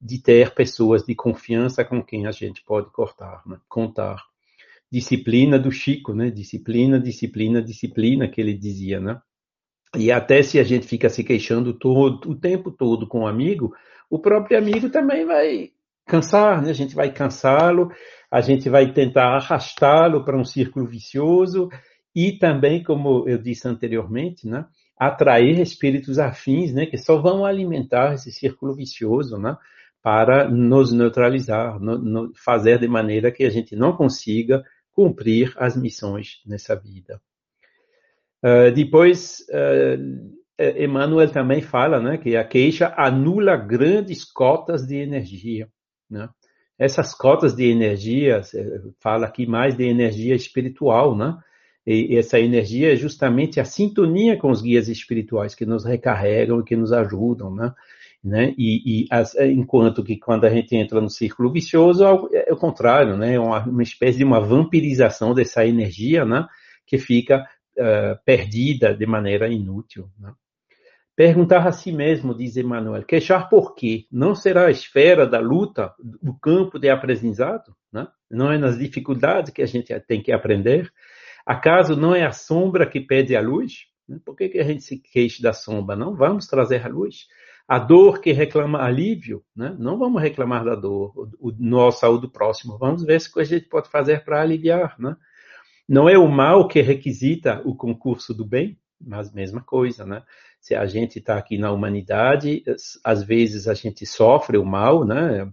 [0.00, 3.58] de ter pessoas de confiança com quem a gente pode cortar, né?
[3.68, 4.22] contar.
[4.92, 6.30] Disciplina do Chico, né?
[6.30, 9.20] Disciplina, disciplina, disciplina, que ele dizia, né?
[9.96, 13.26] E até se a gente fica se queixando todo, o tempo todo com o um
[13.26, 13.74] amigo,
[14.10, 15.70] o próprio amigo também vai
[16.06, 16.70] cansar, né?
[16.70, 17.90] A gente vai cansá-lo,
[18.30, 21.68] a gente vai tentar arrastá-lo para um círculo vicioso
[22.14, 24.66] e também, como eu disse anteriormente, né?
[24.98, 26.86] Atrair espíritos afins, né?
[26.86, 29.56] Que só vão alimentar esse círculo vicioso, né?
[30.02, 35.76] Para nos neutralizar, no, no, fazer de maneira que a gente não consiga cumprir as
[35.76, 37.20] missões nessa vida.
[38.44, 40.34] Uh, depois, uh,
[40.76, 45.68] Emmanuel também fala né, que a queixa anula grandes cotas de energia.
[46.10, 46.28] Né?
[46.78, 48.42] Essas cotas de energia,
[49.00, 51.36] fala aqui mais de energia espiritual, né?
[51.86, 56.64] E essa energia é justamente a sintonia com os guias espirituais que nos recarregam e
[56.64, 57.74] que nos ajudam, né?
[58.24, 58.54] né?
[58.56, 62.02] E, e as, enquanto que quando a gente entra no círculo vicioso
[62.32, 63.34] é, é o contrário, né?
[63.34, 66.46] É uma, uma espécie de uma vampirização dessa energia, né?
[66.86, 67.46] Que fica
[67.78, 70.10] uh, perdida de maneira inútil.
[70.18, 70.32] Né?
[71.16, 74.06] Perguntar a si mesmo, diz Emmanuel, queixar por quê?
[74.10, 77.74] Não será a esfera da luta, do campo de aprendizado?
[77.92, 78.06] Né?
[78.28, 80.92] Não é nas dificuldades que a gente tem que aprender?
[81.46, 83.86] Acaso não é a sombra que pede a luz?
[84.24, 85.94] Por que, que a gente se queixa da sombra?
[85.94, 87.26] Não vamos trazer a luz.
[87.66, 89.74] A dor que reclama alívio, né?
[89.78, 92.76] não vamos reclamar da dor, o, nosso saúde próximo.
[92.76, 94.96] Vamos ver se a gente pode fazer para aliviar.
[94.98, 95.16] Né?
[95.88, 100.22] Não é o mal que requisita o concurso do bem, mas mesma coisa, né?
[100.60, 102.62] Se a gente está aqui na humanidade,
[103.04, 105.50] às vezes a gente sofre o mal, né?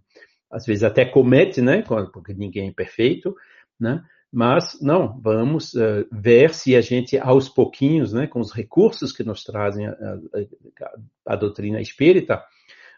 [0.49, 1.83] Às vezes até comete, né?
[2.13, 3.35] Porque ninguém é perfeito,
[3.79, 4.03] né?
[4.31, 9.25] Mas não, vamos uh, ver se a gente, aos pouquinhos, né, com os recursos que
[9.25, 12.41] nos trazem a, a, a doutrina espírita,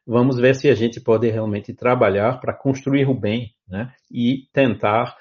[0.05, 3.91] vamos ver se a gente pode realmente trabalhar para construir o bem, né?
[4.11, 5.17] E tentar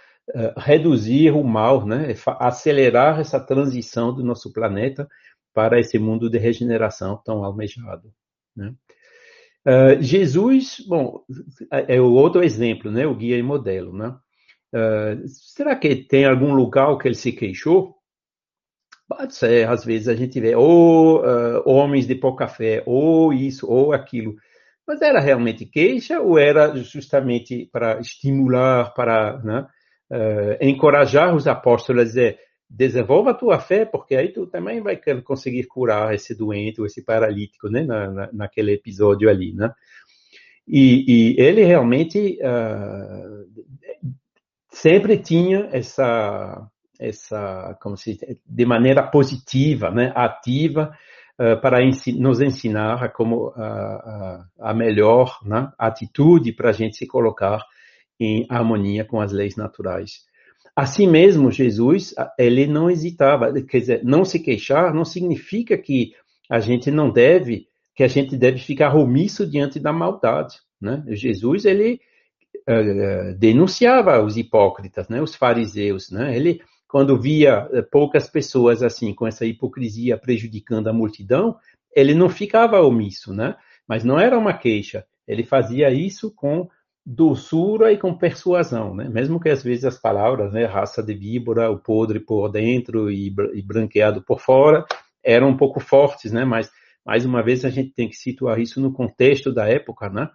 [0.57, 2.15] reduzir o mal, né?
[2.39, 5.09] Acelerar essa transição do nosso planeta
[5.53, 8.13] para esse mundo de regeneração tão almejado.
[8.57, 8.75] Né?
[9.67, 11.25] Uh, Jesus, bom,
[11.71, 13.07] é o outro exemplo, né?
[13.07, 14.17] O guia e modelo, né?
[14.75, 17.95] Uh, será que tem algum lugar que ele se queixou?
[19.07, 23.71] Pode ser, às vezes a gente vê ou uh, homens de pouca fé, ou isso,
[23.71, 24.35] ou aquilo.
[24.87, 29.67] Mas era realmente queixa ou era justamente para estimular, para né,
[30.13, 34.99] uh, encorajar os apóstolos a dizer desenvolva a tua fé, porque aí tu também vai
[35.23, 39.71] conseguir curar esse doente ou esse paralítico, né, na, na, naquele episódio ali, né?
[40.67, 44.09] E, e ele realmente uh,
[44.71, 46.67] sempre tinha essa,
[46.99, 50.97] essa, como se de maneira positiva, né, ativa,
[51.39, 51.79] uh, para
[52.17, 57.63] nos ensinar a como a, a melhor né, atitude para a gente se colocar
[58.19, 60.25] em harmonia com as leis naturais.
[60.75, 66.13] Assim mesmo, Jesus, ele não hesitava, quer dizer, não se queixar não significa que
[66.49, 71.05] a gente não deve, que a gente deve ficar omisso diante da maldade, né?
[71.09, 72.01] Jesus, ele
[72.69, 75.21] uh, denunciava os hipócritas, né?
[75.21, 76.35] Os fariseus, né?
[76.35, 81.57] Ele, quando via eh, poucas pessoas assim, com essa hipocrisia prejudicando a multidão,
[81.95, 83.57] ele não ficava omisso, né?
[83.87, 86.69] Mas não era uma queixa, ele fazia isso com
[87.05, 89.09] doçura e com persuasão, né?
[89.09, 93.35] Mesmo que às vezes as palavras, né, raça de víbora, o podre por dentro e,
[93.55, 94.85] e branqueado por fora,
[95.25, 96.45] eram um pouco fortes, né?
[96.45, 96.71] Mas
[97.05, 100.29] mais uma vez a gente tem que situar isso no contexto da época, né?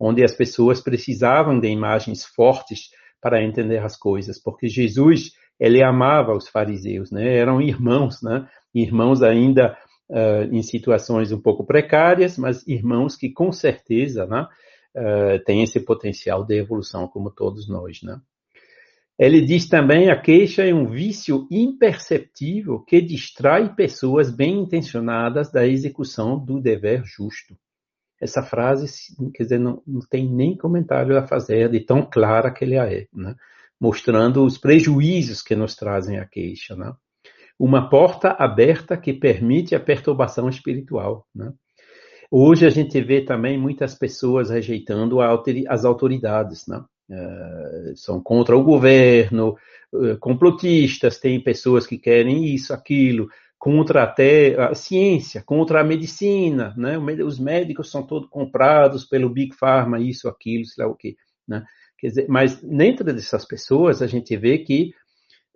[0.00, 2.88] Onde as pessoas precisavam de imagens fortes
[3.20, 7.36] para entender as coisas, porque Jesus ele amava os fariseus, né?
[7.36, 8.48] Eram irmãos, né?
[8.74, 9.76] Irmãos ainda
[10.10, 14.46] uh, em situações um pouco precárias, mas irmãos que com certeza, né?
[14.96, 18.20] Uh, tem esse potencial de evolução, como todos nós, né?
[19.16, 25.64] Ele diz também a queixa é um vício imperceptível que distrai pessoas bem intencionadas da
[25.64, 27.56] execução do dever justo.
[28.20, 28.86] Essa frase,
[29.34, 33.06] quer dizer, não, não tem nem comentário a fazer de tão clara que ele é,
[33.12, 33.36] né?
[33.80, 36.74] mostrando os prejuízos que nos trazem a queixa.
[36.74, 36.92] Né?
[37.58, 41.26] Uma porta aberta que permite a perturbação espiritual.
[41.32, 41.52] Né?
[42.36, 45.20] Hoje a gente vê também muitas pessoas rejeitando
[45.68, 46.84] as autoridades, né?
[47.08, 49.56] Uh, são contra o governo,
[49.92, 56.74] uh, complotistas, tem pessoas que querem isso, aquilo, contra até a ciência, contra a medicina,
[56.76, 56.98] né?
[56.98, 61.14] Os médicos são todos comprados pelo Big Pharma, isso, aquilo, sei lá o quê,
[61.46, 61.64] né?
[61.96, 64.90] Quer dizer, mas dentro dessas pessoas a gente vê que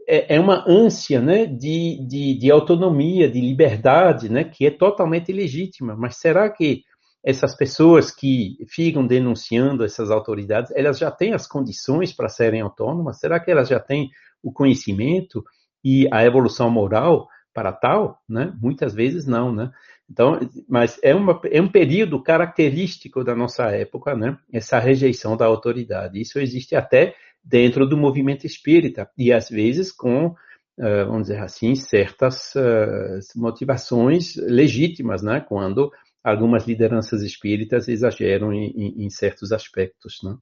[0.08, 5.30] é, é uma ânsia né, de, de, de, autonomia, de liberdade, né, que é totalmente
[5.30, 5.94] legítima.
[5.94, 6.82] Mas será que
[7.22, 13.18] essas pessoas que ficam denunciando essas autoridades, elas já têm as condições para serem autônomas?
[13.18, 14.08] Será que elas já têm
[14.42, 15.44] o conhecimento
[15.84, 18.18] e a evolução moral para tal?
[18.26, 18.50] Né?
[18.58, 19.70] Muitas vezes não, né?
[20.10, 24.38] Então, mas é, uma, é um período característico da nossa época, né?
[24.50, 26.18] Essa rejeição da autoridade.
[26.18, 27.14] Isso existe até
[27.48, 30.34] dentro do movimento espírita e às vezes com
[30.80, 35.40] Uh, vamos dizer assim, certas uh, motivações legítimas, né?
[35.40, 35.90] Quando
[36.22, 40.36] algumas lideranças espíritas exageram em, em, certos aspectos, né?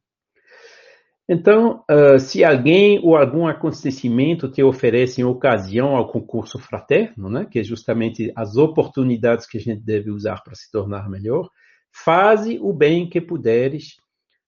[1.27, 7.61] Então, uh, se alguém ou algum acontecimento te oferece ocasião ao concurso fraterno, né, que
[7.61, 11.49] é justamente as oportunidades que a gente deve usar para se tornar melhor,
[11.91, 13.97] faze o bem que puderes,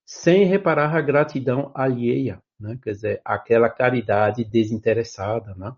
[0.04, 2.78] sem reparar a gratidão alheia né?
[2.82, 5.54] quer dizer, aquela caridade desinteressada.
[5.54, 5.72] Né?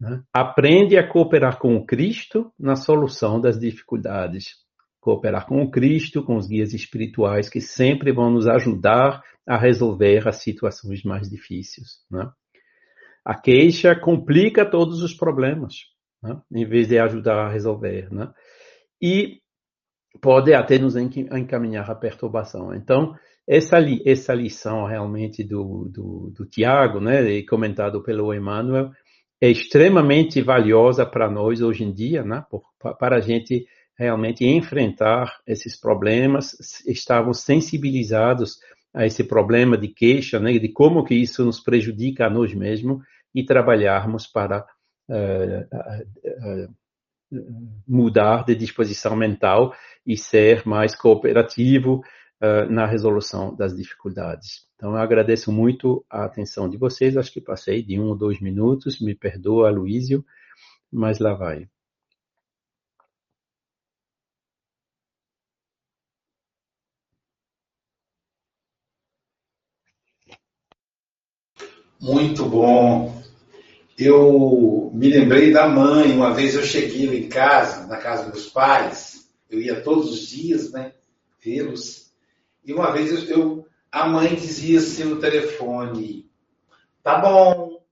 [0.00, 0.22] né?
[0.32, 4.56] Aprende a cooperar com o Cristo na solução das dificuldades.
[5.00, 10.28] Cooperar com o Cristo, com os guias espirituais que sempre vão nos ajudar a resolver
[10.28, 12.04] as situações mais difíceis.
[12.10, 12.30] Né?
[13.24, 15.76] A queixa complica todos os problemas,
[16.22, 16.40] né?
[16.52, 18.12] em vez de ajudar a resolver.
[18.12, 18.30] Né?
[19.00, 19.40] E
[20.20, 22.74] pode até nos encaminhar à perturbação.
[22.74, 23.14] Então,
[23.48, 28.90] essa, li, essa lição realmente do, do, do Tiago, né, comentado pelo Emmanuel,
[29.40, 32.62] é extremamente valiosa para nós hoje em dia, né, por,
[32.98, 33.66] para a gente
[33.98, 36.54] realmente enfrentar esses problemas,
[36.86, 38.58] estarmos sensibilizados
[38.94, 43.02] a esse problema de queixa, né, de como que isso nos prejudica a nós mesmos
[43.34, 44.64] e trabalharmos para
[45.08, 46.74] uh, uh,
[47.86, 49.72] mudar de disposição mental
[50.06, 52.02] e ser mais cooperativo,
[52.42, 54.66] uh, na resolução das dificuldades.
[54.76, 57.16] Então, eu agradeço muito a atenção de vocês.
[57.16, 59.00] Acho que passei de um ou dois minutos.
[59.00, 60.24] Me perdoa, Luísio,
[60.90, 61.68] mas lá vai.
[72.00, 73.20] Muito bom.
[73.98, 76.12] Eu me lembrei da mãe.
[76.12, 79.28] Uma vez eu cheguei em casa, na casa dos meus pais.
[79.50, 80.92] Eu ia todos os dias, né?
[81.42, 82.07] Vê-los.
[82.68, 86.30] E uma vez eu, a mãe dizia assim no telefone:
[87.02, 87.82] Tá bom.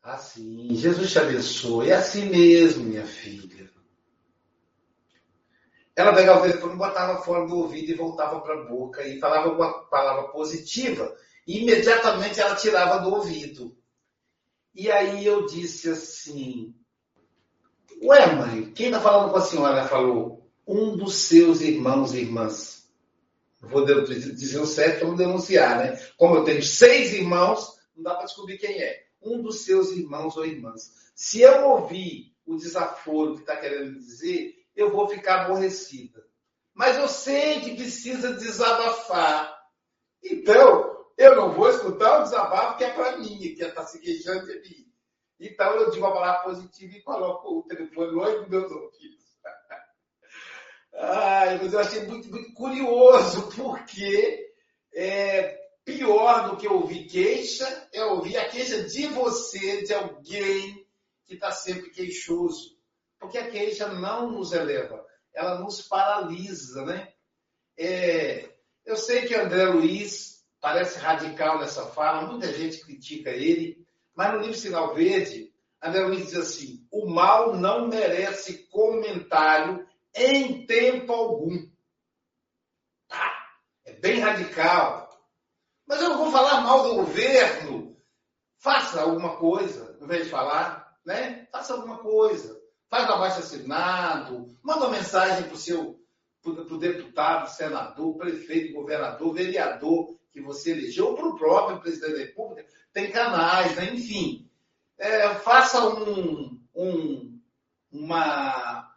[0.00, 1.90] Assim, Jesus te abençoe.
[1.90, 3.68] É assim mesmo, minha filha.
[5.96, 9.48] Ela pegava o telefone, botava fora do ouvido e voltava para a boca e falava
[9.48, 11.12] uma palavra positiva.
[11.48, 13.76] E imediatamente ela tirava do ouvido.
[14.72, 16.72] E aí eu disse assim:
[18.00, 19.80] Ué, mãe, quem está falando com a senhora?
[19.80, 20.39] Ela falou:
[20.70, 22.88] um dos seus irmãos e irmãs.
[23.60, 25.96] Vou dizer o certo não denunciar, né?
[26.16, 29.02] Como eu tenho seis irmãos, não dá para descobrir quem é.
[29.20, 31.10] Um dos seus irmãos ou irmãs.
[31.14, 36.24] Se eu ouvir o desaforo que está querendo dizer, eu vou ficar aborrecida.
[36.72, 39.54] Mas eu sei que precisa desabafar.
[40.22, 43.84] Então, eu não vou escutar o desabafo que é para mim, que está é tá
[43.84, 44.86] se queixando de mim.
[45.40, 49.19] Então, eu digo a palavra positiva e coloco o telefone longe dos meus ouvidos.
[51.02, 54.52] Ai, mas eu achei muito, muito curioso, porque
[54.94, 60.86] é, pior do que ouvir queixa é ouvir a queixa de você, de alguém
[61.24, 62.78] que está sempre queixoso.
[63.18, 67.10] Porque a queixa não nos eleva, ela nos paralisa, né?
[67.78, 68.50] É,
[68.84, 74.40] eu sei que André Luiz parece radical nessa fala, muita gente critica ele, mas no
[74.40, 75.50] livro Sinal Verde,
[75.82, 81.68] André Luiz diz assim: o mal não merece comentário em tempo algum.
[83.08, 83.32] Tá?
[83.84, 85.08] É bem radical.
[85.86, 87.96] Mas eu não vou falar mal do governo.
[88.58, 91.48] Faça alguma coisa, ao invés de falar, né?
[91.50, 92.60] Faça alguma coisa.
[92.88, 96.00] Faz um abaixo assinado, manda uma mensagem para o seu
[96.42, 102.18] pro, deputado, senador, prefeito, governador, vereador que você elegeu, ou para o próprio presidente da
[102.18, 102.68] República.
[102.92, 103.94] Tem canais, né?
[103.94, 104.48] enfim.
[104.98, 107.40] É, faça um, um,
[107.90, 108.89] uma,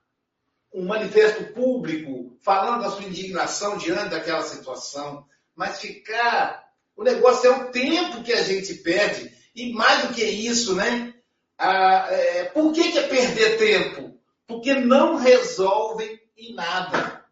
[0.73, 6.63] um manifesto público falando da sua indignação diante daquela situação, mas ficar.
[6.95, 11.13] O negócio é o tempo que a gente perde, e mais do que isso, né?
[11.57, 14.19] Ah, é, por que, que é perder tempo?
[14.47, 17.23] Porque não resolvem em nada.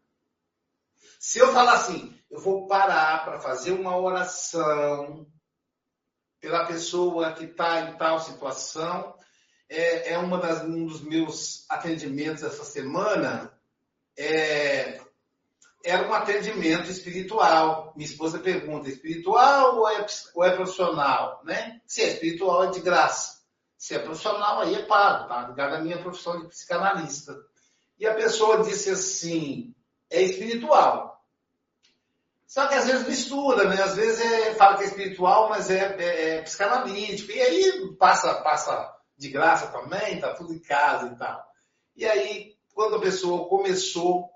[1.19, 5.27] Se eu falar assim, eu vou parar para fazer uma oração
[6.39, 9.13] pela pessoa que está em tal situação,
[9.71, 13.53] é, é uma das, um dos meus atendimentos essa semana.
[14.17, 14.99] É,
[15.83, 17.93] era um atendimento espiritual.
[17.95, 20.05] Minha esposa pergunta, espiritual ou é,
[20.35, 21.41] ou é profissional?
[21.45, 21.79] Né?
[21.87, 23.39] Se é espiritual, é de graça.
[23.77, 25.47] Se é profissional, aí é pago, tá?
[25.47, 27.35] Ligado à minha profissão de psicanalista.
[27.97, 29.73] E a pessoa disse assim,
[30.09, 31.23] é espiritual.
[32.45, 33.81] Só que às vezes mistura, né?
[33.81, 37.31] Às vezes é, fala que é espiritual, mas é, é, é psicanalítico.
[37.31, 41.45] E aí passa, passa de graça também, tá tudo em casa e tal.
[41.95, 44.31] E aí, quando a pessoa começou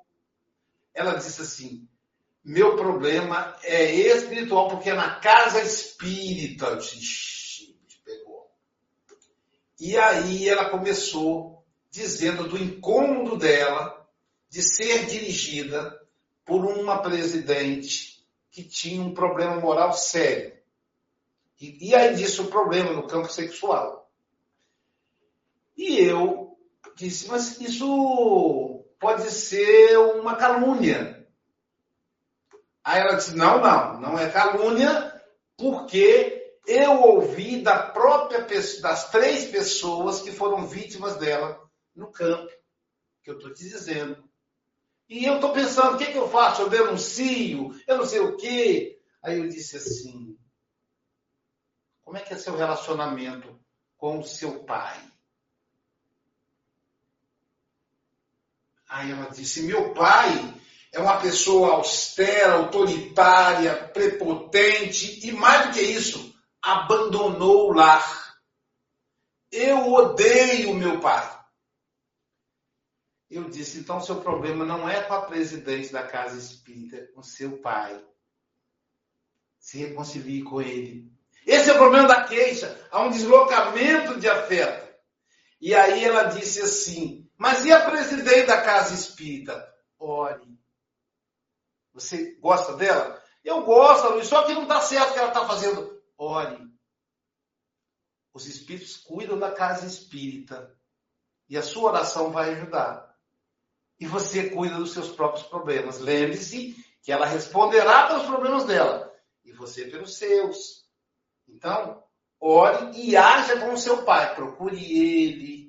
[0.96, 1.88] ela disse assim:
[2.44, 6.68] meu problema é espiritual, porque é na casa espírita.
[6.68, 8.50] Eu disse, pegou.
[9.78, 14.08] E aí ela começou dizendo do incômodo dela
[14.50, 16.00] de ser dirigida
[16.46, 20.56] por uma presidente que tinha um problema moral sério.
[21.60, 24.05] E, e aí disse o problema no campo sexual.
[25.76, 26.58] E eu
[26.96, 31.28] disse, mas isso pode ser uma calúnia.
[32.84, 35.22] Aí ela disse: não, não, não é calúnia,
[35.58, 38.46] porque eu ouvi da própria
[38.82, 41.60] das três pessoas que foram vítimas dela
[41.96, 42.52] no campo,
[43.24, 44.24] que eu estou te dizendo.
[45.08, 46.64] E eu estou pensando, o que, que eu faço?
[46.64, 49.00] Eu denuncio, eu não sei o quê.
[49.22, 50.38] Aí eu disse assim,
[52.04, 53.60] como é que é seu relacionamento
[53.98, 55.00] com o seu pai?
[58.96, 60.54] Aí ela disse: Meu pai
[60.94, 68.38] é uma pessoa austera, autoritária, prepotente e, mais do que isso, abandonou o lar.
[69.52, 71.30] Eu odeio meu pai.
[73.30, 77.58] Eu disse: então seu problema não é com a presidente da casa espírita, com seu
[77.58, 78.02] pai.
[79.60, 81.12] Se reconcilie com ele.
[81.46, 82.88] Esse é o problema da queixa.
[82.90, 84.88] Há um deslocamento de afeto.
[85.60, 89.74] E aí ela disse assim: mas e a presidente da casa espírita?
[90.00, 90.58] Ore.
[91.94, 93.22] Você gosta dela?
[93.44, 96.02] Eu gosto, Luiz, só que não está certo o que ela está fazendo.
[96.18, 96.66] Ore.
[98.34, 100.76] Os espíritos cuidam da casa espírita.
[101.48, 103.16] E a sua oração vai ajudar.
[104.00, 106.00] E você cuida dos seus próprios problemas.
[106.00, 109.14] Lembre-se que ela responderá pelos problemas dela.
[109.44, 110.86] E você pelos seus.
[111.48, 112.04] Então,
[112.40, 114.36] ore e haja com o seu pai.
[114.36, 115.65] Procure ele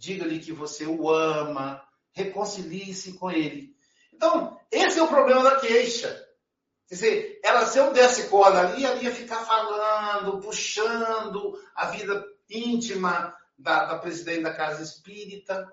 [0.00, 3.76] diga-lhe que você o ama, reconcilie-se com ele.
[4.14, 6.08] Então, esse é o problema da queixa.
[6.88, 12.24] Quer dizer, ela, se eu desse corda ali, ela ia ficar falando, puxando a vida
[12.48, 15.70] íntima da, da presidente da casa espírita,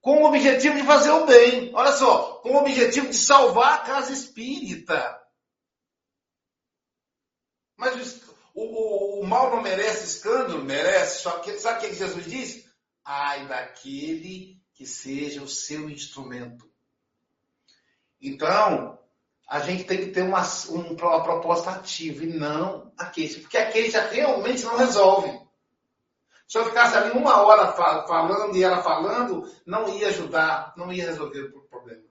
[0.00, 1.74] com o objetivo de fazer o bem.
[1.74, 5.20] Olha só, com o objetivo de salvar a casa espírita.
[7.76, 8.22] Mas
[8.54, 10.64] o, o, o mal não merece escândalo?
[10.64, 11.22] Merece.
[11.22, 12.67] Só que, sabe o que Jesus disse?
[13.08, 16.70] Ai daquele que seja o seu instrumento.
[18.20, 18.98] Então,
[19.48, 23.70] a gente tem que ter uma, uma proposta ativa e não a queixa, porque a
[23.70, 25.40] queixa realmente não resolve.
[26.46, 31.06] Se eu ficasse ali uma hora falando e ela falando, não ia ajudar, não ia
[31.06, 32.02] resolver o problema.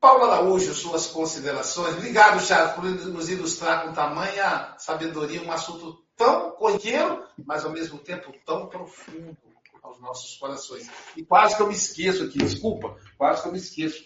[0.00, 1.96] Paulo Araújo, suas considerações.
[1.96, 7.98] Obrigado, Charles, por nos ilustrar com tamanha sabedoria um assunto tão corriqueiro, mas ao mesmo
[7.98, 9.38] tempo tão profundo
[9.80, 10.90] aos nossos corações.
[11.16, 14.04] E quase que eu me esqueço aqui, desculpa, quase que eu me esqueço.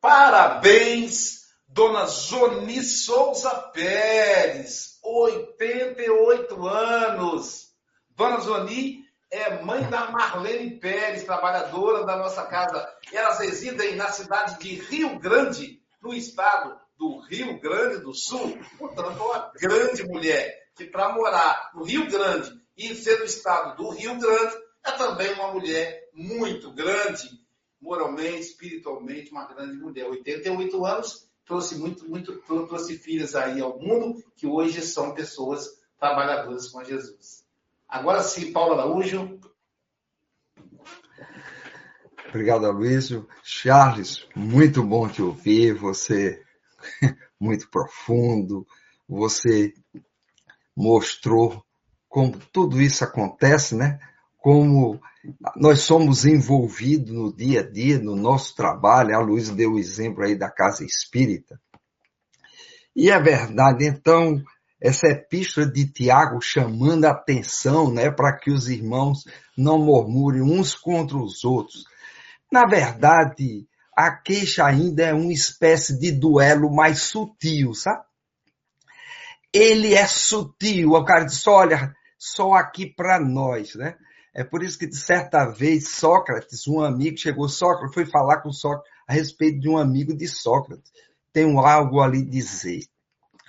[0.00, 7.72] Parabéns, dona Zoni Souza Pérez, 88 anos.
[8.10, 12.88] Dona Zoni é mãe da Marlene Pérez, trabalhadora da nossa casa.
[13.12, 18.56] Elas residem na cidade de Rio Grande, no estado do Rio Grande do Sul.
[18.78, 23.90] Portanto, uma grande mulher que para morar no Rio Grande e ser do estado do
[23.90, 24.56] Rio Grande,
[24.86, 27.28] é também uma mulher muito grande,
[27.80, 30.06] moralmente, espiritualmente, uma grande mulher.
[30.06, 35.66] 88 anos, trouxe muito, muito, trouxe filhas aí ao mundo que hoje são pessoas
[35.98, 37.44] trabalhadoras com Jesus.
[37.88, 39.40] Agora sim, Paulo Araújo.
[42.28, 43.26] Obrigado, Aloysio.
[43.42, 45.72] Charles, muito bom te ouvir.
[45.74, 46.42] Você
[47.40, 48.66] muito profundo.
[49.08, 49.72] Você
[50.78, 51.60] mostrou
[52.08, 53.98] como tudo isso acontece, né?
[54.38, 55.00] Como
[55.56, 59.14] nós somos envolvidos no dia a dia, no nosso trabalho.
[59.14, 61.60] A Luísa deu o exemplo aí da casa espírita.
[62.94, 64.40] E é verdade, então,
[64.80, 69.24] essa epístola de Tiago chamando a atenção, né, para que os irmãos
[69.56, 71.84] não murmurem uns contra os outros.
[72.50, 73.66] Na verdade,
[73.96, 78.07] a queixa ainda é uma espécie de duelo mais sutil, sabe?
[79.52, 80.92] Ele é sutil.
[80.92, 83.96] O cara diz, olha, só aqui para nós, né?
[84.34, 88.52] É por isso que, de certa vez, Sócrates, um amigo, chegou, Sócrates foi falar com
[88.52, 90.92] Sócrates a respeito de um amigo de Sócrates.
[91.32, 92.84] Tenho algo ali dizer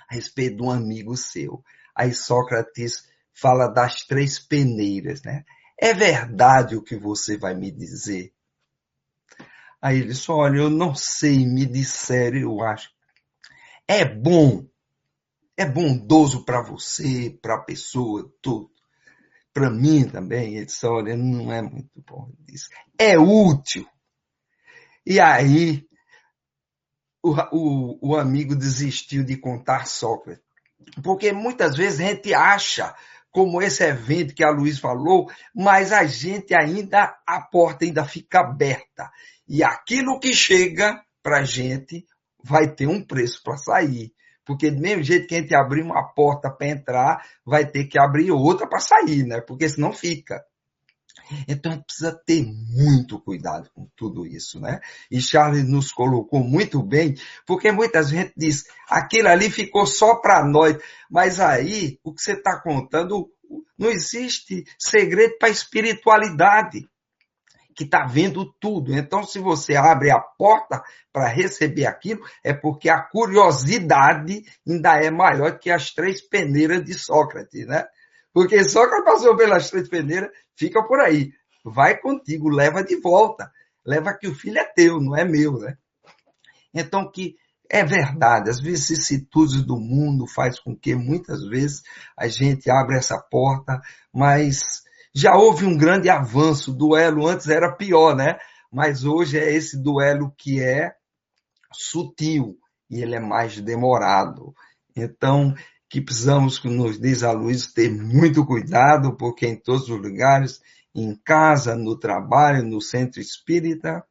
[0.08, 1.62] a respeito de um amigo seu.
[1.94, 5.44] Aí Sócrates fala das três peneiras, né?
[5.78, 8.32] É verdade o que você vai me dizer?
[9.80, 12.90] Aí ele disse, olha, eu não sei, me disseram, eu acho.
[13.88, 14.66] É bom,
[15.60, 18.70] é bondoso para você, para a pessoa, tudo.
[19.52, 22.32] Para mim também, ele disse, olha, não é muito bom.
[22.46, 23.86] Disse, é útil.
[25.04, 25.86] E aí,
[27.22, 30.42] o, o, o amigo desistiu de contar Sócrates.
[31.02, 32.94] Porque muitas vezes a gente acha
[33.30, 38.40] como esse evento que a Luiz falou, mas a gente ainda, a porta ainda fica
[38.40, 39.10] aberta.
[39.46, 42.06] E aquilo que chega para a gente
[42.42, 44.10] vai ter um preço para sair.
[44.50, 47.96] Porque do mesmo jeito que a gente abrir uma porta para entrar, vai ter que
[47.96, 49.40] abrir outra para sair, né?
[49.40, 50.44] Porque senão fica.
[51.46, 54.80] Então a gente precisa ter muito cuidado com tudo isso, né?
[55.08, 57.14] E Charles nos colocou muito bem,
[57.46, 60.76] porque muitas gente diz, aquilo ali ficou só para nós,
[61.08, 63.30] mas aí o que você está contando,
[63.78, 66.88] não existe segredo para a espiritualidade,
[67.80, 68.94] que está vendo tudo.
[68.94, 75.10] Então, se você abre a porta para receber aquilo, é porque a curiosidade ainda é
[75.10, 77.86] maior que as três peneiras de Sócrates, né?
[78.34, 81.32] Porque Sócrates passou pelas três peneiras, fica por aí.
[81.64, 83.50] Vai contigo, leva de volta.
[83.82, 85.78] Leva que o filho é teu, não é meu, né?
[86.74, 87.36] Então que
[87.70, 91.80] é verdade, as vicissitudes do mundo faz com que muitas vezes
[92.14, 93.80] a gente abra essa porta,
[94.12, 94.82] mas
[95.14, 96.70] já houve um grande avanço.
[96.70, 98.38] O duelo antes era pior, né?
[98.72, 100.92] Mas hoje é esse duelo que é
[101.72, 102.56] sutil
[102.88, 104.54] e ele é mais demorado.
[104.96, 105.54] Então,
[105.88, 110.60] que precisamos, como nos diz a Luiz, ter muito cuidado, porque em todos os lugares,
[110.94, 114.04] em casa, no trabalho, no centro espírita,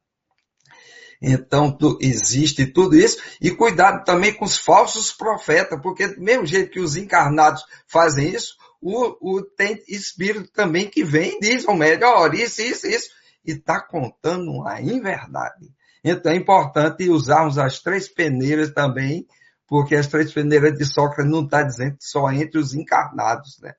[1.22, 3.18] então tu, existe tudo isso.
[3.40, 8.30] E cuidado também com os falsos profetas, porque do mesmo jeito que os encarnados fazem
[8.30, 13.10] isso, o, o tem espírito também que vem e diz ao médico, isso, isso, isso,
[13.44, 15.70] e está contando uma inverdade.
[16.02, 19.26] Então é importante usarmos as três peneiras também
[19.70, 23.72] porque as três peneiras de Sócrates não está dizendo só entre os encarnados, né?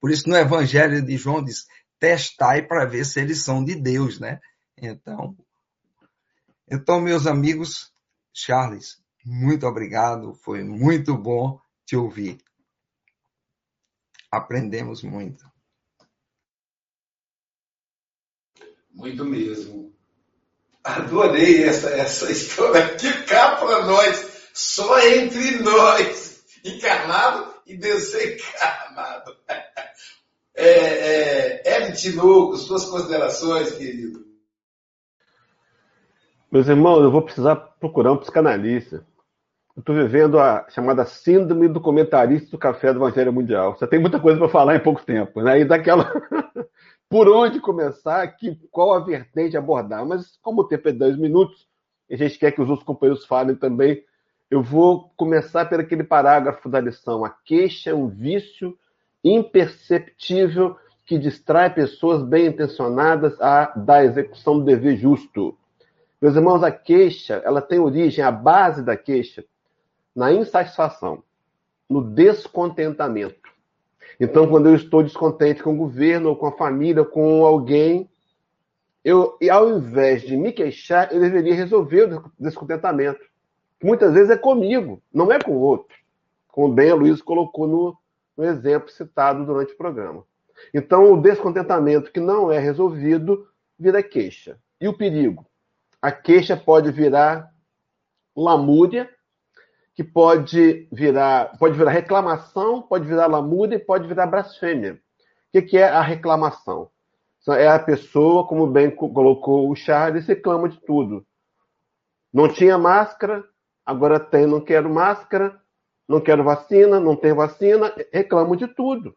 [0.00, 1.66] Por isso no Evangelho de João diz,
[2.00, 4.40] testai para ver se eles são de Deus, né?
[4.76, 5.36] Então,
[6.68, 7.92] então meus amigos,
[8.34, 12.38] Charles, muito obrigado, foi muito bom te ouvir.
[14.32, 15.44] Aprendemos muito.
[18.90, 19.94] Muito mesmo.
[20.82, 22.96] Adorei essa, essa história.
[22.96, 29.36] Que cá para nós só entre nós, encarnado e desencarnado.
[30.54, 34.24] É, é, Hélio Tinoco, suas considerações, querido.
[36.50, 39.06] Meus irmãos, eu vou precisar procurar um psicanalista.
[39.76, 43.74] Estou vivendo a chamada síndrome do comentarista do café do Evangelho Mundial.
[43.74, 45.60] Você tem muita coisa para falar em pouco tempo, né?
[45.60, 46.12] E daquela.
[47.08, 50.04] Por onde começar, que, qual a vertente abordar.
[50.06, 51.66] Mas, como o tempo é 10 minutos,
[52.08, 54.02] e a gente quer que os outros companheiros falem também,
[54.50, 57.24] eu vou começar por aquele parágrafo da lição.
[57.24, 58.76] A queixa é um vício
[59.24, 65.56] imperceptível que distrai pessoas bem intencionadas a, da execução do dever justo.
[66.20, 69.42] Meus irmãos, a queixa, ela tem origem, a base da queixa,
[70.14, 71.22] na insatisfação,
[71.88, 73.50] no descontentamento.
[74.20, 78.10] Então, quando eu estou descontente com o governo, ou com a família, com alguém,
[79.04, 83.32] eu, ao invés de me queixar, eu deveria resolver o descontentamento
[83.82, 85.96] muitas vezes é comigo, não é com o outro.
[86.48, 87.98] Como bem a Luiz colocou no,
[88.36, 90.24] no exemplo citado durante o programa.
[90.72, 93.48] Então, o descontentamento que não é resolvido
[93.78, 94.58] vira queixa.
[94.80, 95.44] E o perigo?
[96.00, 97.50] A queixa pode virar
[98.36, 99.10] lamúria,
[99.94, 104.98] que pode virar, pode virar reclamação, pode virar lamúria e pode virar blasfêmia.
[105.54, 106.90] O que é a reclamação?
[107.48, 111.26] É a pessoa, como bem colocou o Charles, reclama de tudo.
[112.32, 113.44] Não tinha máscara,
[113.84, 115.60] agora tem, não quero máscara,
[116.08, 119.14] não quero vacina, não tem vacina, reclamo de tudo.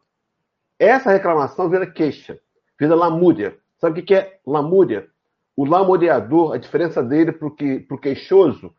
[0.78, 2.38] Essa reclamação vira queixa,
[2.78, 3.58] vira lamúria.
[3.78, 5.08] Sabe o que é lamúria?
[5.56, 8.74] O lamuriador, a diferença dele para o queixoso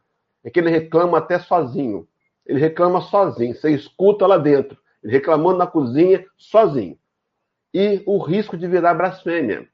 [0.47, 2.07] é que ele reclama até sozinho.
[2.45, 6.97] Ele reclama sozinho, você escuta lá dentro, ele reclamando na cozinha sozinho.
[7.73, 9.67] E o risco de virar blasfêmia,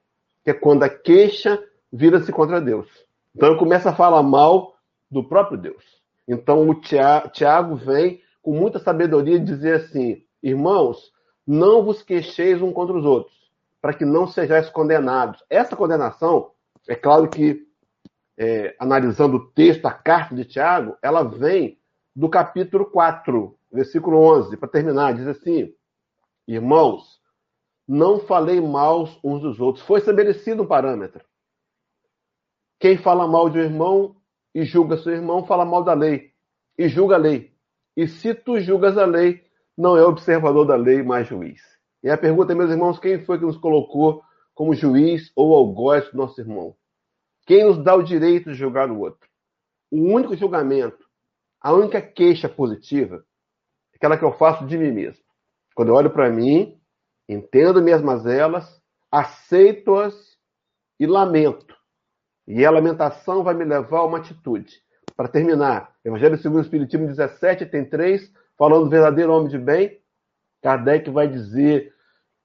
[0.43, 2.87] que é quando a queixa vira-se contra Deus.
[3.35, 4.75] Então ele começa a falar mal
[5.11, 6.01] do próprio Deus.
[6.27, 11.13] Então o Tiago vem com muita sabedoria dizer assim: irmãos,
[11.45, 13.37] não vos queixeis um contra os outros.
[13.83, 15.43] para que não sejais condenados.
[15.49, 16.51] Essa condenação,
[16.87, 17.67] é claro que,
[18.37, 21.77] é, analisando o texto, a carta de Tiago, ela vem
[22.15, 25.73] do capítulo 4, versículo 11, para terminar, diz assim:
[26.47, 27.21] Irmãos,
[27.87, 29.85] não falei mal uns dos outros.
[29.85, 31.23] Foi estabelecido um parâmetro.
[32.79, 34.15] Quem fala mal de um irmão
[34.53, 36.31] e julga seu irmão, fala mal da lei
[36.77, 37.53] e julga a lei.
[37.95, 39.43] E se tu julgas a lei,
[39.77, 41.61] não é observador da lei, mas juiz.
[42.03, 44.23] E a pergunta, meus irmãos, quem foi que nos colocou
[44.53, 46.75] como juiz ou algoz do nosso irmão?
[47.45, 49.27] Quem nos dá o direito de julgar o outro?
[49.91, 51.05] O único julgamento,
[51.59, 53.25] a única queixa positiva,
[53.93, 55.23] é aquela que eu faço de mim mesmo.
[55.75, 56.79] Quando eu olho para mim,
[57.27, 58.81] entendo minhas mazelas,
[59.11, 60.37] aceito-as
[60.99, 61.75] e lamento.
[62.47, 64.81] E a lamentação vai me levar a uma atitude.
[65.15, 70.01] Para terminar, Evangelho segundo o Espiritismo 17 tem três, falando do verdadeiro homem de bem.
[70.61, 71.93] Kardec vai dizer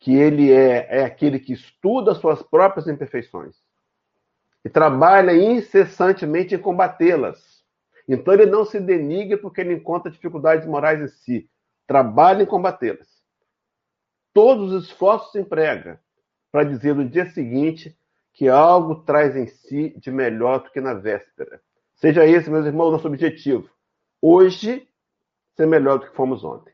[0.01, 3.57] que ele é, é aquele que estuda suas próprias imperfeições
[4.65, 7.65] e trabalha incessantemente em combatê-las.
[8.09, 11.51] Então ele não se denigre porque ele encontra dificuldades morais em si.
[11.87, 13.09] Trabalha em combatê-las.
[14.33, 16.01] Todos os esforços se emprega
[16.51, 17.97] para dizer no dia seguinte
[18.33, 21.61] que algo traz em si de melhor do que na véspera.
[21.95, 23.69] Seja esse, meus irmãos, nosso objetivo.
[24.23, 24.89] Hoje,
[25.57, 26.73] ser melhor do que fomos ontem.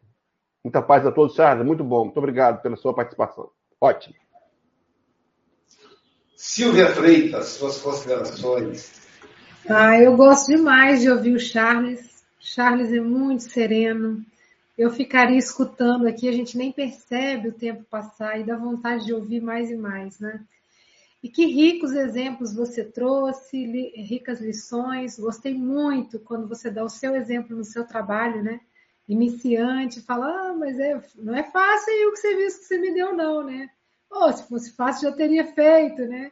[0.63, 1.67] Muita paz a todos, Charles.
[1.67, 2.05] Muito bom.
[2.05, 3.51] Muito obrigado pela sua participação.
[3.81, 4.24] Ótimo.
[6.37, 8.93] Silvia Freitas, suas considerações.
[9.69, 12.25] Ah, eu gosto demais de ouvir o Charles.
[12.39, 14.25] Charles é muito sereno.
[14.77, 19.15] Eu ficaria escutando aqui, a gente nem percebe o tempo passar e dá vontade de
[19.15, 20.41] ouvir mais e mais, né?
[21.23, 23.65] E que ricos exemplos você trouxe,
[23.97, 25.19] ricas lições.
[25.19, 28.61] Gostei muito quando você dá o seu exemplo no seu trabalho, né?
[29.09, 33.15] Iniciante, fala, ah, mas é, não é fácil aí o serviço que você me deu,
[33.15, 33.71] não, né?
[34.17, 36.31] Oh, se fosse fácil, já teria feito, né?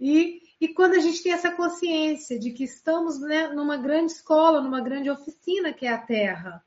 [0.00, 4.62] E, e quando a gente tem essa consciência de que estamos né, numa grande escola,
[4.62, 6.64] numa grande oficina que é a Terra,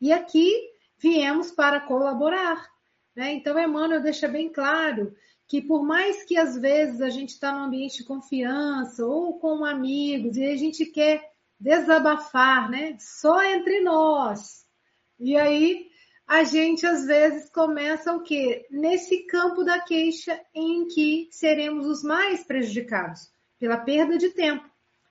[0.00, 0.52] e aqui
[0.96, 2.64] viemos para colaborar.
[3.14, 3.32] Né?
[3.34, 5.14] Então, Emmanuel deixa bem claro
[5.48, 9.64] que por mais que às vezes a gente está num ambiente de confiança ou com
[9.64, 12.96] amigos e a gente quer desabafar, né?
[13.00, 14.66] Só entre nós.
[15.18, 15.88] E aí
[16.26, 18.66] a gente às vezes começa o quê?
[18.70, 24.68] Nesse campo da queixa em que seremos os mais prejudicados pela perda de tempo.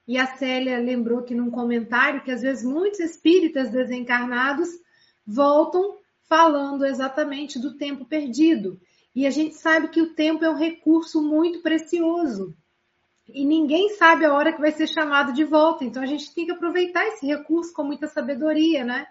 [0.07, 4.69] E a Célia lembrou que num comentário que às vezes muitos espíritas desencarnados
[5.25, 5.97] voltam
[6.27, 8.79] falando exatamente do tempo perdido.
[9.15, 12.53] E a gente sabe que o tempo é um recurso muito precioso.
[13.27, 15.85] E ninguém sabe a hora que vai ser chamado de volta.
[15.85, 19.07] Então a gente tem que aproveitar esse recurso com muita sabedoria, né?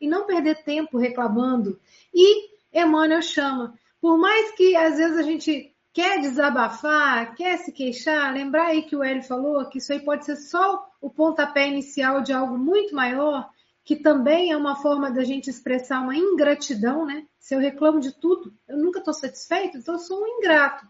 [0.00, 1.80] E não perder tempo reclamando.
[2.14, 3.74] E Emmanuel chama.
[4.00, 8.94] Por mais que às vezes a gente quer desabafar, quer se queixar, lembrar aí que
[8.94, 12.94] o Hélio falou que isso aí pode ser só o pontapé inicial de algo muito
[12.94, 13.50] maior
[13.88, 17.26] que também é uma forma da gente expressar uma ingratidão, né?
[17.38, 20.86] Se eu reclamo de tudo, eu nunca estou satisfeito, então eu sou um ingrato.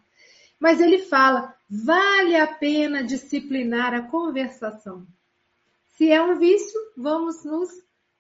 [0.59, 5.07] Mas ele fala, vale a pena disciplinar a conversação.
[5.91, 7.71] Se é um vício, vamos nos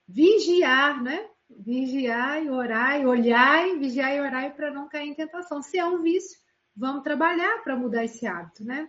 [0.09, 1.29] vigiar, né?
[1.51, 5.63] Vigiar e orar e olhar e vigiar e orar para não cair em tentação.
[5.63, 6.39] Se é um vício,
[6.75, 8.89] vamos trabalhar para mudar esse hábito, né?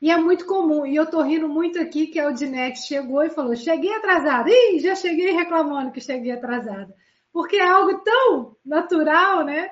[0.00, 3.30] E é muito comum, e eu tô rindo muito aqui que a Odinete chegou e
[3.30, 4.48] falou: cheguei atrasada.
[4.48, 6.94] Ih, já cheguei reclamando que cheguei atrasada.
[7.32, 9.70] Porque é algo tão natural, né?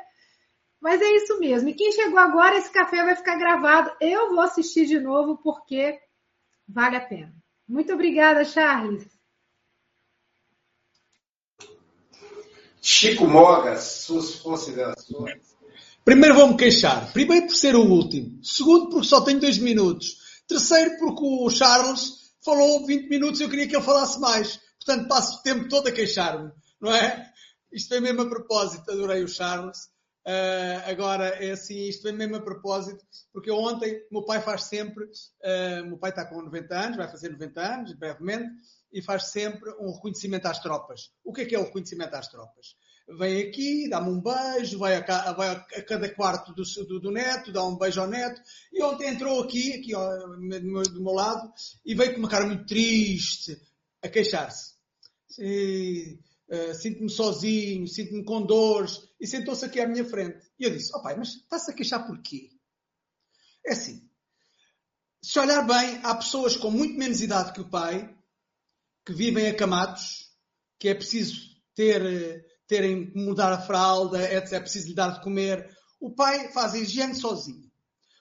[0.80, 1.68] Mas é isso mesmo.
[1.68, 3.90] E quem chegou agora, esse café vai ficar gravado.
[4.00, 5.98] Eu vou assistir de novo porque
[6.68, 7.32] vale a pena.
[7.68, 9.15] Muito obrigada, Charles.
[12.88, 15.42] Chico Mogas, suas considerações.
[16.04, 17.12] Primeiro vou-me queixar.
[17.12, 18.38] Primeiro por ser o último.
[18.44, 20.18] Segundo porque só tenho dois minutos.
[20.46, 24.60] Terceiro porque o Charles falou 20 minutos e eu queria que ele falasse mais.
[24.78, 26.52] Portanto, passo o tempo todo a queixar-me.
[26.80, 27.28] Não é?
[27.72, 28.88] Isto é mesmo a propósito.
[28.88, 29.88] Adorei o Charles.
[30.24, 35.04] Uh, agora, é assim, isto é mesmo a propósito, porque ontem, meu pai faz sempre,
[35.04, 38.50] uh, meu pai está com 90 anos, vai fazer 90 anos, brevemente,
[38.96, 41.10] e faz sempre um reconhecimento às tropas.
[41.22, 42.74] O que é que é o reconhecimento às tropas?
[43.08, 47.52] vem aqui, dá-me um beijo, vai a, vai a cada quarto do, do, do, neto,
[47.52, 48.40] dá um beijo ao neto.
[48.72, 51.52] E ontem entrou aqui, aqui ó, do, meu, do meu lado,
[51.84, 53.56] e veio com uma cara muito triste,
[54.02, 54.74] a queixar-se.
[55.38, 60.38] Uh, sinto-me sozinho, sinto-me com dores, e sentou-se aqui à minha frente.
[60.58, 62.50] E eu disse, ó oh, pai, mas está-se a queixar porquê?
[63.64, 64.02] É assim,
[65.22, 68.15] se olhar bem, há pessoas com muito menos idade que o pai,
[69.06, 70.32] que vivem acamados,
[70.80, 71.40] que é preciso
[71.74, 74.54] ter terem que mudar a fralda, etc.
[74.54, 75.70] É preciso lhe dar de comer.
[76.00, 77.70] O pai faz a higiene sozinho.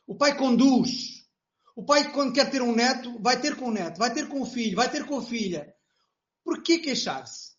[0.06, 1.26] O pai conduz.
[1.76, 4.42] O pai, quando quer ter um neto, vai ter com o neto, vai ter com
[4.42, 5.74] o filho, vai ter com a filha.
[6.44, 7.56] Por que queixar-se?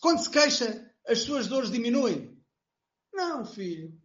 [0.00, 2.40] Quando se queixa, as suas dores diminuem?
[3.12, 4.00] Não, filho.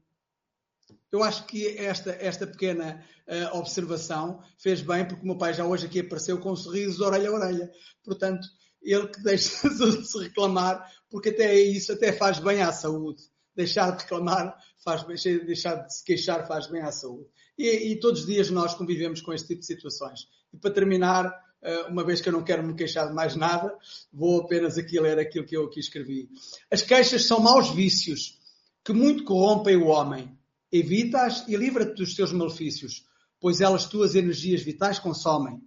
[1.12, 5.66] Eu acho que esta, esta pequena uh, observação fez bem, porque o meu pai já
[5.66, 7.72] hoje aqui apareceu com um sorriso de orelha a orelha.
[8.04, 8.48] Portanto,
[8.82, 13.24] ele que deixa de se reclamar, porque até isso até faz bem à saúde.
[13.56, 17.28] Deixar de reclamar, faz bem, deixar de se queixar faz bem à saúde.
[17.58, 20.28] E, e todos os dias nós convivemos com este tipo de situações.
[20.54, 23.76] E para terminar, eh, uma vez que eu não quero me queixar de mais nada,
[24.14, 26.30] vou apenas aqui ler aquilo que eu aqui escrevi.
[26.72, 28.38] As queixas são maus vícios
[28.86, 30.37] que muito corrompem o homem.
[30.72, 33.04] Evita-as e livra-te dos teus malefícios,
[33.40, 35.62] pois elas tuas energias vitais consomem.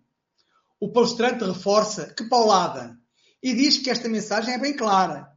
[0.78, 2.98] O palestrante reforça que paulada
[3.42, 5.30] e diz que esta mensagem é bem clara.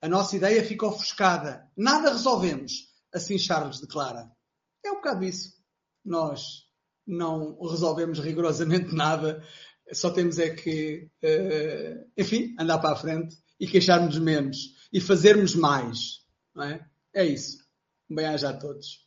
[0.00, 1.68] A nossa ideia fica ofuscada.
[1.76, 2.72] Nada resolvemos.
[3.12, 4.30] Assim Charles declara.
[4.84, 5.52] É um bocado isso.
[6.04, 6.64] Nós
[7.06, 9.44] não resolvemos rigorosamente nada.
[9.92, 14.56] Só temos é que, uh, enfim, andar para a frente e queixarmos menos
[14.92, 16.22] e fazermos mais.
[16.54, 16.84] Não é?
[17.14, 17.61] é isso.
[18.14, 19.06] Bem-aja a todos.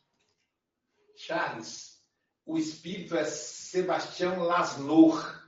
[1.16, 2.00] Charles,
[2.44, 5.42] o espírito é Sebastião Lasnor.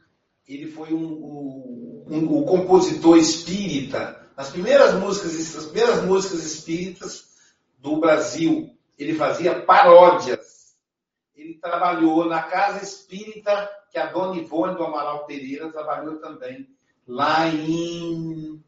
[0.47, 4.27] Ele foi um, um, um, um compositor espírita.
[4.37, 7.29] Nas primeiras músicas, as primeiras músicas espíritas
[7.79, 10.77] do Brasil, ele fazia paródias.
[11.35, 16.69] Ele trabalhou na casa espírita que a Dona Ivone do Amaral Pereira trabalhou também,
[17.07, 18.63] lá em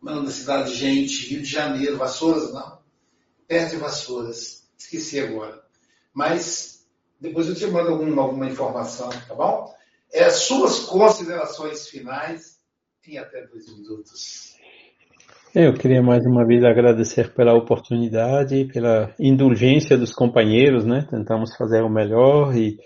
[0.00, 2.75] mano, na cidade de Gente, Rio de Janeiro, Vassouras não,
[3.46, 5.62] perto de Vassouras, esqueci agora.
[6.12, 6.86] Mas
[7.20, 9.74] depois eu te mando alguma, alguma informação, tá bom?
[10.12, 12.58] É, suas considerações finais
[13.06, 14.56] em até dois minutos.
[15.54, 21.06] Eu queria mais uma vez agradecer pela oportunidade, pela indulgência dos companheiros, né?
[21.10, 22.78] Tentamos fazer o melhor e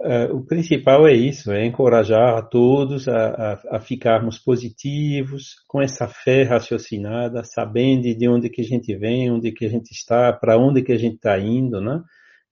[0.00, 5.80] uh, o principal é isso, é encorajar a todos a, a, a, ficarmos positivos, com
[5.80, 10.32] essa fé raciocinada, sabendo de onde que a gente vem, onde que a gente está,
[10.32, 12.02] para onde que a gente está indo, né?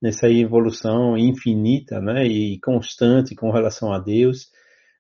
[0.01, 2.25] Nessa evolução infinita, né?
[2.27, 4.49] E constante com relação a Deus.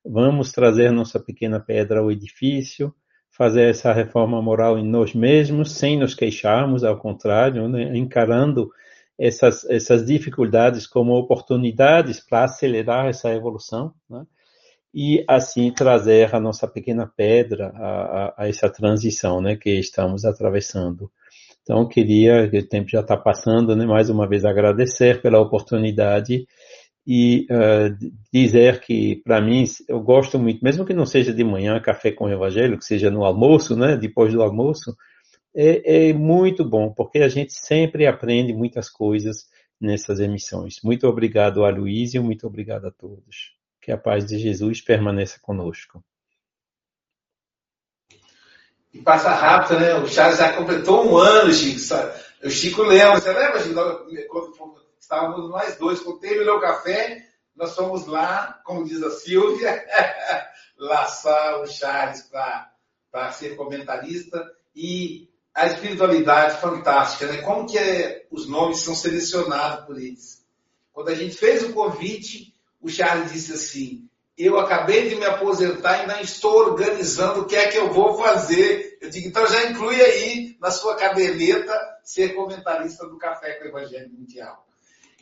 [0.04, 2.92] Vamos trazer nossa pequena pedra ao edifício,
[3.30, 7.96] fazer essa reforma moral em nós mesmos, sem nos queixarmos, ao contrário, né?
[7.96, 8.68] encarando
[9.18, 14.24] essas, essas dificuldades como oportunidades para acelerar essa evolução, né?
[14.94, 20.24] e assim trazer a nossa pequena pedra a, a, a, essa transição né, que estamos
[20.24, 21.10] atravessando.
[21.62, 26.46] Então, queria, o tempo já está passando, né, mais uma vez agradecer pela oportunidade
[27.06, 27.94] e uh,
[28.32, 32.24] dizer que, para mim, eu gosto muito, mesmo que não seja de manhã, café com
[32.24, 34.96] o evangelho, que seja no almoço, né, depois do almoço,
[35.60, 39.48] é, é muito bom, porque a gente sempre aprende muitas coisas
[39.80, 40.76] nessas emissões.
[40.84, 43.56] Muito obrigado a Luísio, muito obrigado a todos.
[43.80, 46.00] Que a paz de Jesus permaneça conosco.
[48.94, 49.94] E passa rápido, né?
[49.94, 51.80] O Charles já completou um ano, Chico.
[52.44, 57.74] O Chico lembra, você lembra, Chico, quando estávamos nós dois, quando terminou o café, nós
[57.74, 59.84] fomos lá, como diz a Silvia,
[60.78, 62.22] laçar o Charles
[63.10, 65.27] para ser comentarista e
[65.58, 67.42] a espiritualidade fantástica, né?
[67.42, 70.46] Como que é, os nomes são selecionados por eles.
[70.92, 75.96] Quando a gente fez o convite, o Charles disse assim, eu acabei de me aposentar
[75.96, 78.98] e ainda estou organizando o que é que eu vou fazer.
[79.00, 83.68] Eu digo, então já inclui aí na sua caderneta ser comentarista do Café com o
[83.68, 84.64] Evangelho Mundial.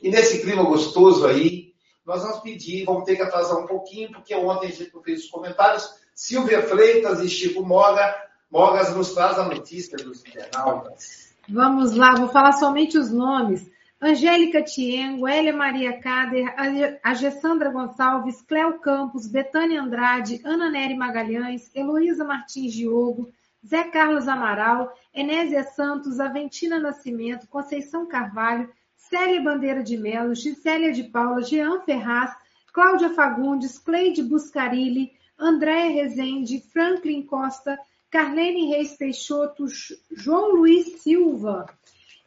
[0.02, 1.72] E nesse clima gostoso aí,
[2.04, 5.30] nós vamos pedir, vamos ter que atrasar um pouquinho, porque ontem a gente fez os
[5.30, 5.88] comentários.
[6.14, 8.14] Silvia Freitas e Chico Moga,
[8.50, 11.34] Mogas nos traz a notícia dos internautas.
[11.48, 13.70] Vamos lá, vou falar somente os nomes.
[14.00, 16.54] Angélica Tiengo, Elia Maria Cader,
[17.02, 23.32] a Gessandra Gonçalves, Cléo Campos, Betânia Andrade, Ana Nery Magalhães, Heloísa Martins Diogo,
[23.66, 31.04] Zé Carlos Amaral, Enésia Santos, Aventina Nascimento, Conceição Carvalho, Célia Bandeira de Melo, Gisélia de
[31.04, 32.36] Paula, Jean Ferraz,
[32.72, 37.78] Cláudia Fagundes, Cleide Buscarilli, Andréia Rezende, Franklin Costa,
[38.16, 39.66] Carlene Reis Peixoto,
[40.10, 41.66] João Luiz Silva,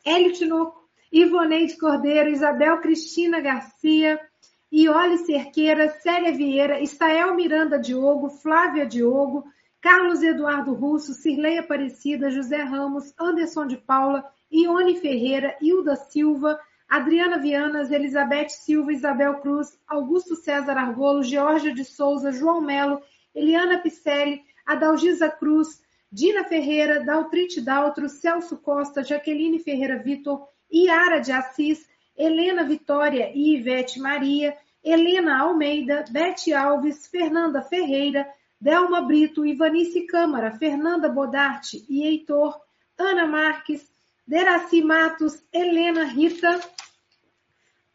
[0.06, 4.20] Hélio Tinoco, Ivoneide Cordeiro, Isabel Cristina Garcia,
[4.72, 9.44] Iole Cerqueira, Célia Vieira, Estael Miranda Diogo, Flávia Diogo,
[9.82, 17.40] Carlos Eduardo Russo, Cirlei Aparecida, José Ramos, Anderson de Paula, Ione Ferreira, Hilda Silva, Adriana
[17.40, 23.02] Vianas, Elizabeth Silva, Isabel Cruz, Augusto César Argolo, Georgia de Souza, João Melo,
[23.34, 31.32] Eliana Picelli, Adalgisa Cruz, Dina Ferreira, Daltrite Daltro, Celso Costa, Jaqueline Ferreira Vitor, Iara de
[31.32, 38.28] Assis, Helena Vitória e Ivete Maria, Helena Almeida, Bete Alves, Fernanda Ferreira,
[38.62, 42.60] Delma Brito, Ivanice Câmara, Fernanda Bodarte e Heitor,
[42.98, 43.90] Ana Marques,
[44.28, 46.60] Deraci Matos, Helena Rita,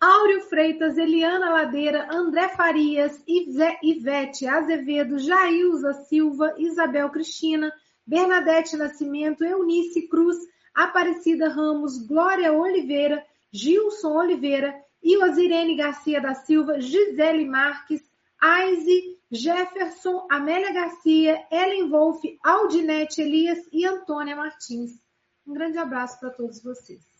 [0.04, 7.72] Áureo Freitas, Eliana Ladeira, André Farias, Ivete Azevedo, Jailza Silva, Isabel Cristina,
[8.06, 10.36] Bernadette Nascimento, Eunice Cruz,
[10.74, 18.02] Aparecida Ramos, Glória Oliveira, Gilson Oliveira, Iosirene Garcia da Silva, Gisele Marques,
[18.38, 25.00] Aize, Jefferson, Amélia Garcia, Ellen Wolff, Aldinete Elias e Antônia Martins.
[25.46, 27.13] Um grande abraço para todos vocês.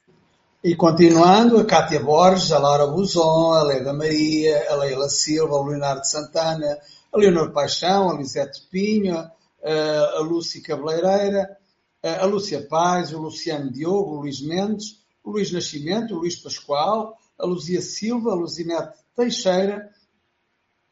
[0.67, 5.67] E continuando, a Cátia Borges, a Laura Buzon, a Leda Maria, a Leila Silva, o
[5.67, 6.79] Leonardo Santana,
[7.13, 11.55] a Leonor Paixão, a Lisete Pinho, a Lúcia Cabeleireira,
[12.03, 17.15] a Lúcia Paz, o Luciano Diogo, o Luís Mendes, o Luís Nascimento, o Luís Pascoal,
[17.39, 19.91] a Luzia Silva, a Luzinete Teixeira,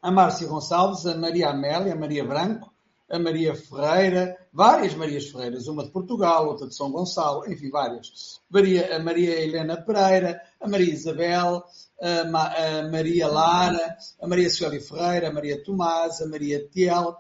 [0.03, 2.70] a Márcia Gonçalves, a Maria Amélia, a Maria Branco,
[3.11, 8.40] a Maria Ferreira, várias Marias Ferreiras, uma de Portugal, outra de São Gonçalo, enfim, várias.
[8.50, 11.64] Maria, a Maria Helena Pereira, a Maria Isabel,
[12.00, 17.18] a, Ma, a Maria Lara, a Maria Sueli Ferreira, a Maria Tomás, a Maria Tielk,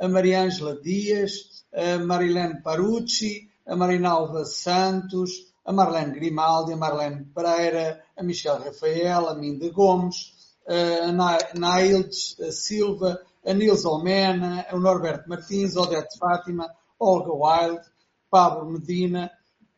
[0.00, 7.26] a Maria Ângela Dias, a Marilene Parucci, a Marinalva Santos, a Marlene Grimaldi, a Marlene
[7.32, 10.32] Pereira, a Michelle Rafael, a Minda Gomes,
[10.66, 11.12] a
[11.54, 17.86] Naildes Silva, a Nils Almena, o Norberto Martins, Odete Fátima, Olga Wilde,
[18.30, 19.30] Pablo Medina,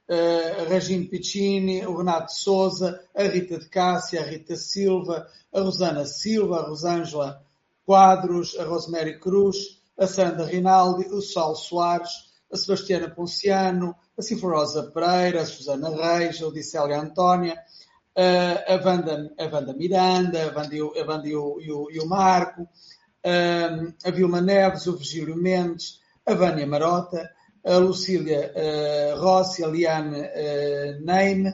[0.08, 6.04] a Regine Piccini, o Renato Souza, a Rita de Cássia, a Rita Silva, a Rosana
[6.04, 7.42] Silva, a Rosângela
[7.86, 14.90] Quadros, a Rosemary Cruz, a Sandra Rinaldi, o Sal Soares, a Sebastiana Ponciano, a Cifrosa
[14.92, 17.56] Pereira, a Susana Reis, a Odissélia Antónia,
[18.14, 22.68] a Wanda, a Wanda Miranda, a Wanda, e, o, e o Marco,
[23.24, 27.30] a Vilma Neves, o Virgílio Mendes, a Vânia Marota,
[27.64, 31.48] a Lucília uh, Rossi, a Liane uh, Neime,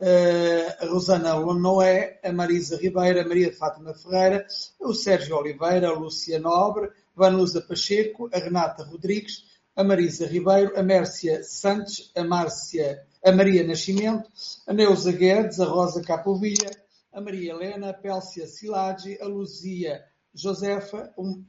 [0.00, 4.46] uh, a Rosana Noé, a Marisa Ribeira, a Maria Fátima Ferreira,
[4.80, 9.44] o Sérgio Oliveira, a Lúcia Nobre, a Vanusa Pacheco, a Renata Rodrigues,
[9.76, 14.30] a Marisa Ribeiro, a Mércia Santos, a Márcia, a Maria Nascimento,
[14.66, 16.70] a Neuza Guedes, a Rosa Capovilla,
[17.12, 20.02] a Maria Helena, a Pélcia Silagi, a Luzia
[20.34, 21.44] Josefa um,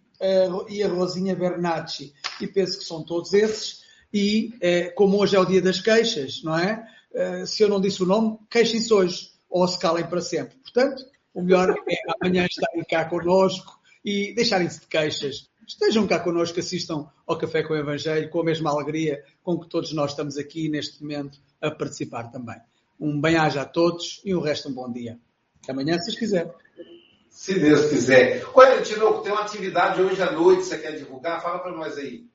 [0.69, 2.13] e a Rosinha Bernacci.
[2.39, 3.83] E penso que são todos esses.
[4.13, 6.85] E uh, como hoje é o dia das queixas, não é?
[7.11, 10.57] Uh, se eu não disse o nome, queixem-se hoje ou se calem para sempre.
[10.57, 11.03] Portanto,
[11.33, 15.49] o melhor é amanhã estarem cá connosco e deixarem-se de queixas.
[15.67, 19.69] Estejam cá connosco, assistam ao Café com o Evangelho com a mesma alegria com que
[19.69, 22.57] todos nós estamos aqui neste momento a participar também.
[22.99, 25.19] Um bem-aja a todos e o resto um bom dia.
[25.61, 26.51] Até amanhã, se quiserem.
[27.33, 28.45] Se Deus quiser.
[28.53, 31.41] Olha, Tinoco, tem uma atividade hoje à noite, você quer divulgar?
[31.41, 32.27] Fala para nós aí.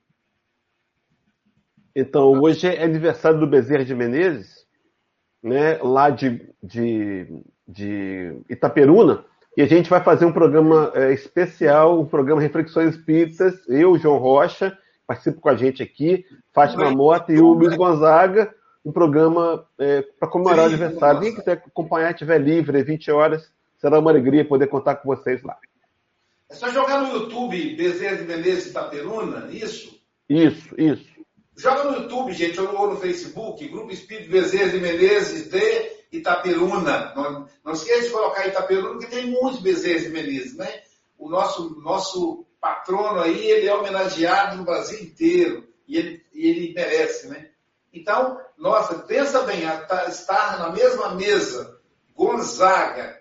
[1.95, 4.67] Então, hoje é aniversário do Bezerra de Menezes,
[5.41, 7.27] né, lá de, de,
[7.65, 9.23] de Itaperuna,
[9.55, 14.17] e a gente vai fazer um programa é, especial, um programa Reflexões Espíritas, eu, João
[14.17, 14.77] Rocha,
[15.07, 20.27] participo com a gente aqui, Fátima Mota e o Luiz Gonzaga, um programa é, para
[20.27, 21.21] comemorar o aniversário.
[21.21, 23.49] Quem quiser acompanhar, estiver livre, 20 horas,
[23.79, 25.57] Será uma alegria poder contar com vocês lá.
[26.49, 29.99] É só jogar no YouTube Bezerra de Menezes Itaperuna, isso?
[30.27, 31.09] Isso, isso.
[31.55, 37.13] Joga no YouTube, gente, ou no Facebook, Grupo Espírito Bezerra de Menezes de Itaperuna.
[37.15, 40.81] Não, não esqueça de colocar Itaperuna, porque tem muitos Bezerra de Menezes, né?
[41.17, 45.67] O nosso, nosso patrono aí, ele é homenageado no Brasil inteiro.
[45.87, 47.49] E ele, e ele merece, né?
[47.93, 49.61] Então, nossa, pensa bem,
[50.07, 51.79] estar na mesma mesa
[52.15, 53.18] Gonzaga,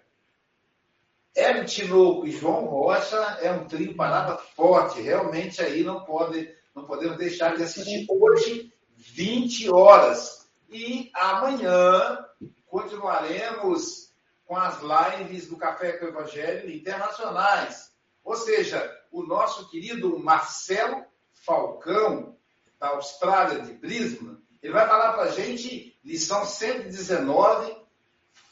[1.38, 5.00] Hélio Tinoco e João Rocha é um trio parada forte.
[5.00, 10.50] Realmente aí não, pode, não podemos deixar de assistir hoje, 20 horas.
[10.68, 12.26] E amanhã
[12.66, 14.12] continuaremos
[14.44, 17.92] com as lives do Café com Evangelho internacionais.
[18.24, 22.36] Ou seja, o nosso querido Marcelo Falcão,
[22.80, 27.76] da Austrália, de Brisbane, ele vai falar para a gente lição 119,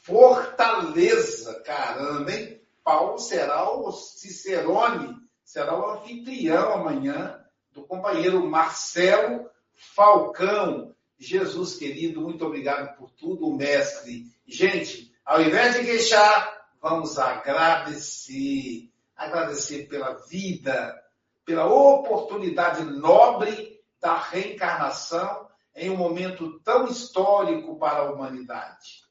[0.05, 1.61] Fortaleza.
[1.65, 2.56] Caramba, hein?
[2.87, 10.95] Paulo será o Cicerone, será o anfitrião amanhã do companheiro Marcelo Falcão.
[11.19, 14.27] Jesus querido, muito obrigado por tudo, mestre.
[14.47, 18.89] Gente, ao invés de queixar, vamos agradecer.
[19.17, 20.97] Agradecer pela vida,
[21.45, 29.06] pela oportunidade nobre da reencarnação em um momento tão histórico para a humanidade.